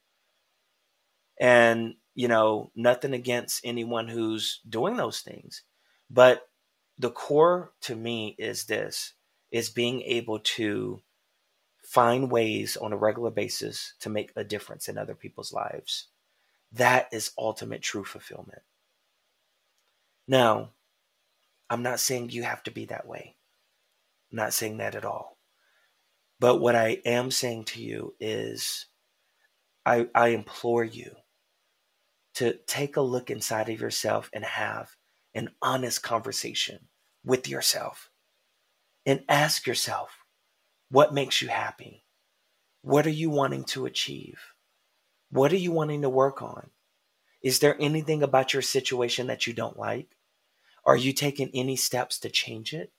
And, 1.40 1.96
you 2.14 2.28
know, 2.28 2.70
nothing 2.76 3.12
against 3.12 3.62
anyone 3.64 4.06
who's 4.06 4.60
doing 4.68 4.96
those 4.96 5.18
things. 5.18 5.62
But 6.08 6.48
the 6.96 7.10
core 7.10 7.72
to 7.82 7.96
me 7.96 8.36
is 8.38 8.66
this 8.66 9.14
is 9.50 9.68
being 9.68 10.02
able 10.02 10.38
to 10.38 11.00
find 11.82 12.30
ways 12.30 12.76
on 12.76 12.92
a 12.92 12.96
regular 12.96 13.32
basis 13.32 13.94
to 13.98 14.08
make 14.08 14.30
a 14.36 14.44
difference 14.44 14.88
in 14.88 14.96
other 14.96 15.16
people's 15.16 15.52
lives. 15.52 16.06
That 16.70 17.08
is 17.10 17.32
ultimate 17.36 17.82
true 17.82 18.04
fulfillment. 18.04 18.62
Now, 20.28 20.70
I'm 21.68 21.82
not 21.82 22.00
saying 22.00 22.30
you 22.30 22.42
have 22.42 22.62
to 22.64 22.70
be 22.70 22.86
that 22.86 23.06
way. 23.06 23.36
I'm 24.30 24.36
not 24.36 24.54
saying 24.54 24.78
that 24.78 24.94
at 24.94 25.04
all. 25.04 25.38
But 26.38 26.56
what 26.56 26.76
I 26.76 27.00
am 27.04 27.30
saying 27.30 27.64
to 27.64 27.82
you 27.82 28.14
is 28.20 28.86
I, 29.84 30.08
I 30.14 30.28
implore 30.28 30.84
you 30.84 31.16
to 32.34 32.54
take 32.66 32.96
a 32.96 33.00
look 33.00 33.30
inside 33.30 33.68
of 33.70 33.80
yourself 33.80 34.28
and 34.32 34.44
have 34.44 34.90
an 35.34 35.50
honest 35.62 36.02
conversation 36.02 36.88
with 37.24 37.48
yourself 37.48 38.10
and 39.06 39.24
ask 39.28 39.66
yourself 39.66 40.24
what 40.88 41.14
makes 41.14 41.42
you 41.42 41.48
happy? 41.48 42.04
What 42.82 43.06
are 43.06 43.10
you 43.10 43.30
wanting 43.30 43.64
to 43.64 43.86
achieve? 43.86 44.38
What 45.30 45.52
are 45.52 45.56
you 45.56 45.72
wanting 45.72 46.02
to 46.02 46.08
work 46.08 46.42
on? 46.42 46.70
Is 47.42 47.58
there 47.58 47.76
anything 47.80 48.22
about 48.22 48.52
your 48.52 48.62
situation 48.62 49.26
that 49.26 49.46
you 49.46 49.52
don't 49.52 49.78
like? 49.78 50.15
Are 50.86 50.96
you 50.96 51.12
taking 51.12 51.50
any 51.52 51.76
steps 51.76 52.18
to 52.20 52.30
change 52.30 52.72
it? 52.72 52.92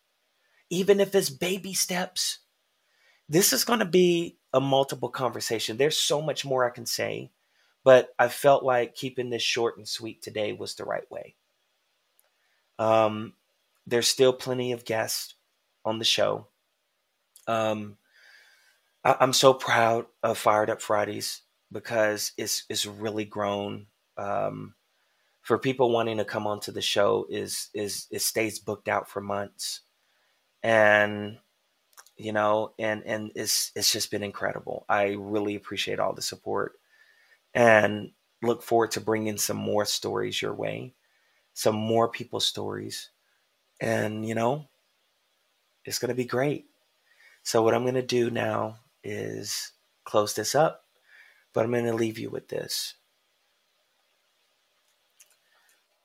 Even 0.69 0.99
if 0.99 1.15
it's 1.15 1.29
baby 1.29 1.73
steps. 1.73 2.39
This 3.29 3.53
is 3.53 3.63
going 3.63 3.79
to 3.79 3.85
be 3.85 4.37
a 4.53 4.59
multiple 4.59 5.09
conversation. 5.09 5.77
There's 5.77 5.97
so 5.97 6.21
much 6.21 6.45
more 6.45 6.65
I 6.65 6.69
can 6.69 6.85
say, 6.85 7.31
but 7.83 8.09
I 8.19 8.27
felt 8.27 8.63
like 8.63 8.95
keeping 8.95 9.29
this 9.29 9.41
short 9.41 9.77
and 9.77 9.87
sweet 9.87 10.21
today 10.21 10.53
was 10.53 10.75
the 10.75 10.85
right 10.85 11.09
way. 11.09 11.35
Um, 12.79 13.33
there's 13.85 14.07
still 14.07 14.33
plenty 14.33 14.71
of 14.73 14.85
guests 14.85 15.35
on 15.85 15.99
the 15.99 16.05
show. 16.05 16.47
Um, 17.47 17.97
I, 19.03 19.15
am 19.21 19.33
so 19.33 19.53
proud 19.53 20.05
of 20.21 20.37
Fired 20.37 20.69
Up 20.69 20.81
Fridays 20.81 21.41
because 21.71 22.33
it's 22.37 22.65
it's 22.69 22.85
really 22.85 23.25
grown. 23.25 23.87
Um, 24.17 24.75
for 25.47 25.57
people 25.57 25.91
wanting 25.91 26.17
to 26.17 26.25
come 26.25 26.45
onto 26.45 26.73
the 26.73 26.81
show 26.81 27.25
is 27.29 27.69
is 27.73 28.07
it 28.11 28.21
stays 28.21 28.59
booked 28.59 28.89
out 28.89 29.09
for 29.09 29.21
months, 29.21 29.79
and 30.61 31.37
you 32.17 32.33
know, 32.33 32.73
and 32.77 33.01
and 33.05 33.31
it's 33.33 33.71
it's 33.73 33.93
just 33.93 34.11
been 34.11 34.23
incredible. 34.23 34.85
I 34.89 35.15
really 35.17 35.55
appreciate 35.55 35.99
all 35.99 36.11
the 36.11 36.21
support, 36.21 36.73
and 37.53 38.11
look 38.41 38.61
forward 38.61 38.91
to 38.91 39.01
bringing 39.01 39.37
some 39.37 39.55
more 39.55 39.85
stories 39.85 40.41
your 40.41 40.53
way, 40.53 40.95
some 41.53 41.75
more 41.75 42.09
people's 42.09 42.45
stories, 42.45 43.09
and 43.79 44.27
you 44.27 44.35
know, 44.35 44.67
it's 45.85 45.99
gonna 45.99 46.13
be 46.13 46.25
great. 46.25 46.65
So 47.43 47.63
what 47.63 47.73
I'm 47.73 47.85
gonna 47.85 48.01
do 48.01 48.29
now 48.29 48.79
is 49.03 49.71
close 50.03 50.33
this 50.33 50.55
up, 50.55 50.83
but 51.53 51.65
I'm 51.65 51.71
gonna 51.71 51.93
leave 51.93 52.19
you 52.19 52.29
with 52.29 52.49
this. 52.49 52.95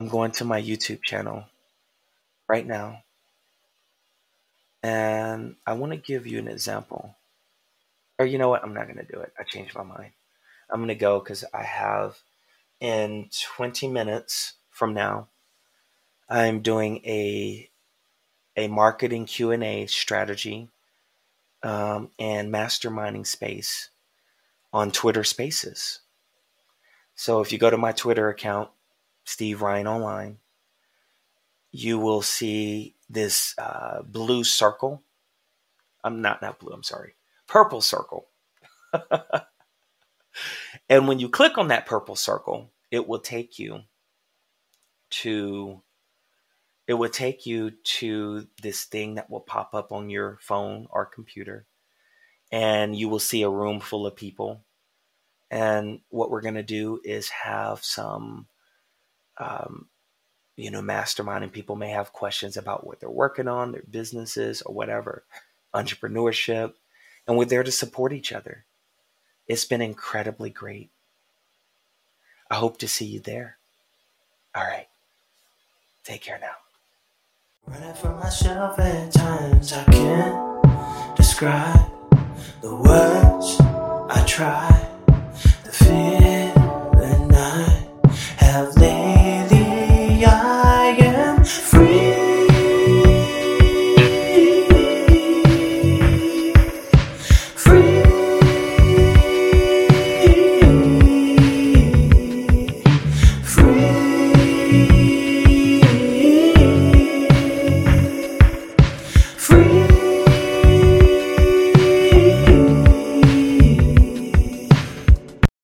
I'm 0.02 0.08
going 0.08 0.32
to 0.32 0.44
my 0.44 0.60
YouTube 0.60 1.04
channel 1.04 1.44
right 2.48 2.66
now. 2.66 3.04
And 4.82 5.54
I 5.64 5.74
want 5.74 5.92
to 5.92 5.96
give 5.96 6.26
you 6.26 6.40
an 6.40 6.48
example. 6.48 7.14
Or 8.18 8.26
you 8.26 8.36
know 8.36 8.48
what? 8.48 8.64
I'm 8.64 8.74
not 8.74 8.88
going 8.88 8.98
to 8.98 9.12
do 9.12 9.20
it. 9.20 9.32
I 9.38 9.44
changed 9.44 9.76
my 9.76 9.84
mind. 9.84 10.10
I'm 10.68 10.80
going 10.80 10.88
to 10.88 10.96
go 10.96 11.20
because 11.20 11.44
I 11.54 11.62
have 11.62 12.18
in 12.80 13.30
20 13.56 13.86
minutes 13.86 14.54
from 14.70 14.92
now, 14.92 15.28
I'm 16.28 16.62
doing 16.62 16.96
a 17.06 17.70
a 18.56 18.66
marketing 18.66 19.26
Q&A 19.26 19.86
strategy 19.86 20.68
um, 21.62 22.10
and 22.18 22.52
masterminding 22.52 23.26
space 23.28 23.90
on 24.72 24.90
Twitter 24.90 25.22
Spaces. 25.22 26.00
So 27.14 27.40
if 27.40 27.52
you 27.52 27.58
go 27.58 27.70
to 27.70 27.78
my 27.78 27.92
Twitter 27.92 28.28
account, 28.28 28.70
Steve 29.24 29.62
Ryan 29.62 29.86
Online, 29.86 30.38
you 31.70 31.98
will 31.98 32.22
see 32.22 32.96
this 33.08 33.54
uh, 33.58 34.02
blue 34.02 34.44
circle. 34.44 35.02
I'm 36.04 36.22
not 36.22 36.42
not 36.42 36.58
blue. 36.58 36.72
I'm 36.72 36.82
sorry, 36.82 37.14
purple 37.46 37.80
circle. 37.80 38.28
and 40.88 41.08
when 41.08 41.18
you 41.18 41.28
click 41.28 41.58
on 41.58 41.68
that 41.68 41.86
purple 41.86 42.16
circle, 42.16 42.72
it 42.90 43.08
will 43.08 43.20
take 43.20 43.58
you 43.58 43.82
to 45.10 45.82
it 46.86 46.94
will 46.94 47.08
take 47.08 47.46
you 47.46 47.70
to 47.70 48.46
this 48.62 48.84
thing 48.84 49.14
that 49.14 49.30
will 49.30 49.40
pop 49.40 49.74
up 49.74 49.92
on 49.92 50.10
your 50.10 50.38
phone 50.40 50.86
or 50.90 51.06
computer 51.06 51.66
and 52.50 52.96
you 52.96 53.08
will 53.08 53.18
see 53.18 53.42
a 53.42 53.48
room 53.50 53.80
full 53.80 54.06
of 54.06 54.16
people 54.16 54.64
and 55.50 56.00
what 56.08 56.30
we're 56.30 56.40
going 56.40 56.54
to 56.54 56.62
do 56.62 57.00
is 57.04 57.28
have 57.28 57.84
some 57.84 58.46
um, 59.42 59.86
you 60.56 60.70
know, 60.70 60.82
masterminding 60.82 61.52
people 61.52 61.76
may 61.76 61.90
have 61.90 62.12
questions 62.12 62.56
about 62.56 62.86
what 62.86 63.00
they're 63.00 63.10
working 63.10 63.48
on, 63.48 63.72
their 63.72 63.84
businesses, 63.90 64.62
or 64.62 64.74
whatever, 64.74 65.24
entrepreneurship, 65.74 66.74
and 67.26 67.36
we're 67.36 67.44
there 67.44 67.62
to 67.62 67.72
support 67.72 68.12
each 68.12 68.32
other. 68.32 68.64
It's 69.48 69.64
been 69.64 69.82
incredibly 69.82 70.50
great. 70.50 70.90
I 72.50 72.56
hope 72.56 72.78
to 72.78 72.88
see 72.88 73.06
you 73.06 73.20
there. 73.20 73.56
All 74.54 74.62
right. 74.62 74.88
Take 76.04 76.22
care 76.22 76.38
now. 76.40 76.56
Running 77.66 78.18
myself 78.18 78.78
at 78.78 79.12
times 79.12 79.72
I 79.72 79.84
can't 79.84 81.16
describe 81.16 81.90
the 82.60 82.74
words 82.74 83.56
I 83.60 84.24
try. 84.26 84.92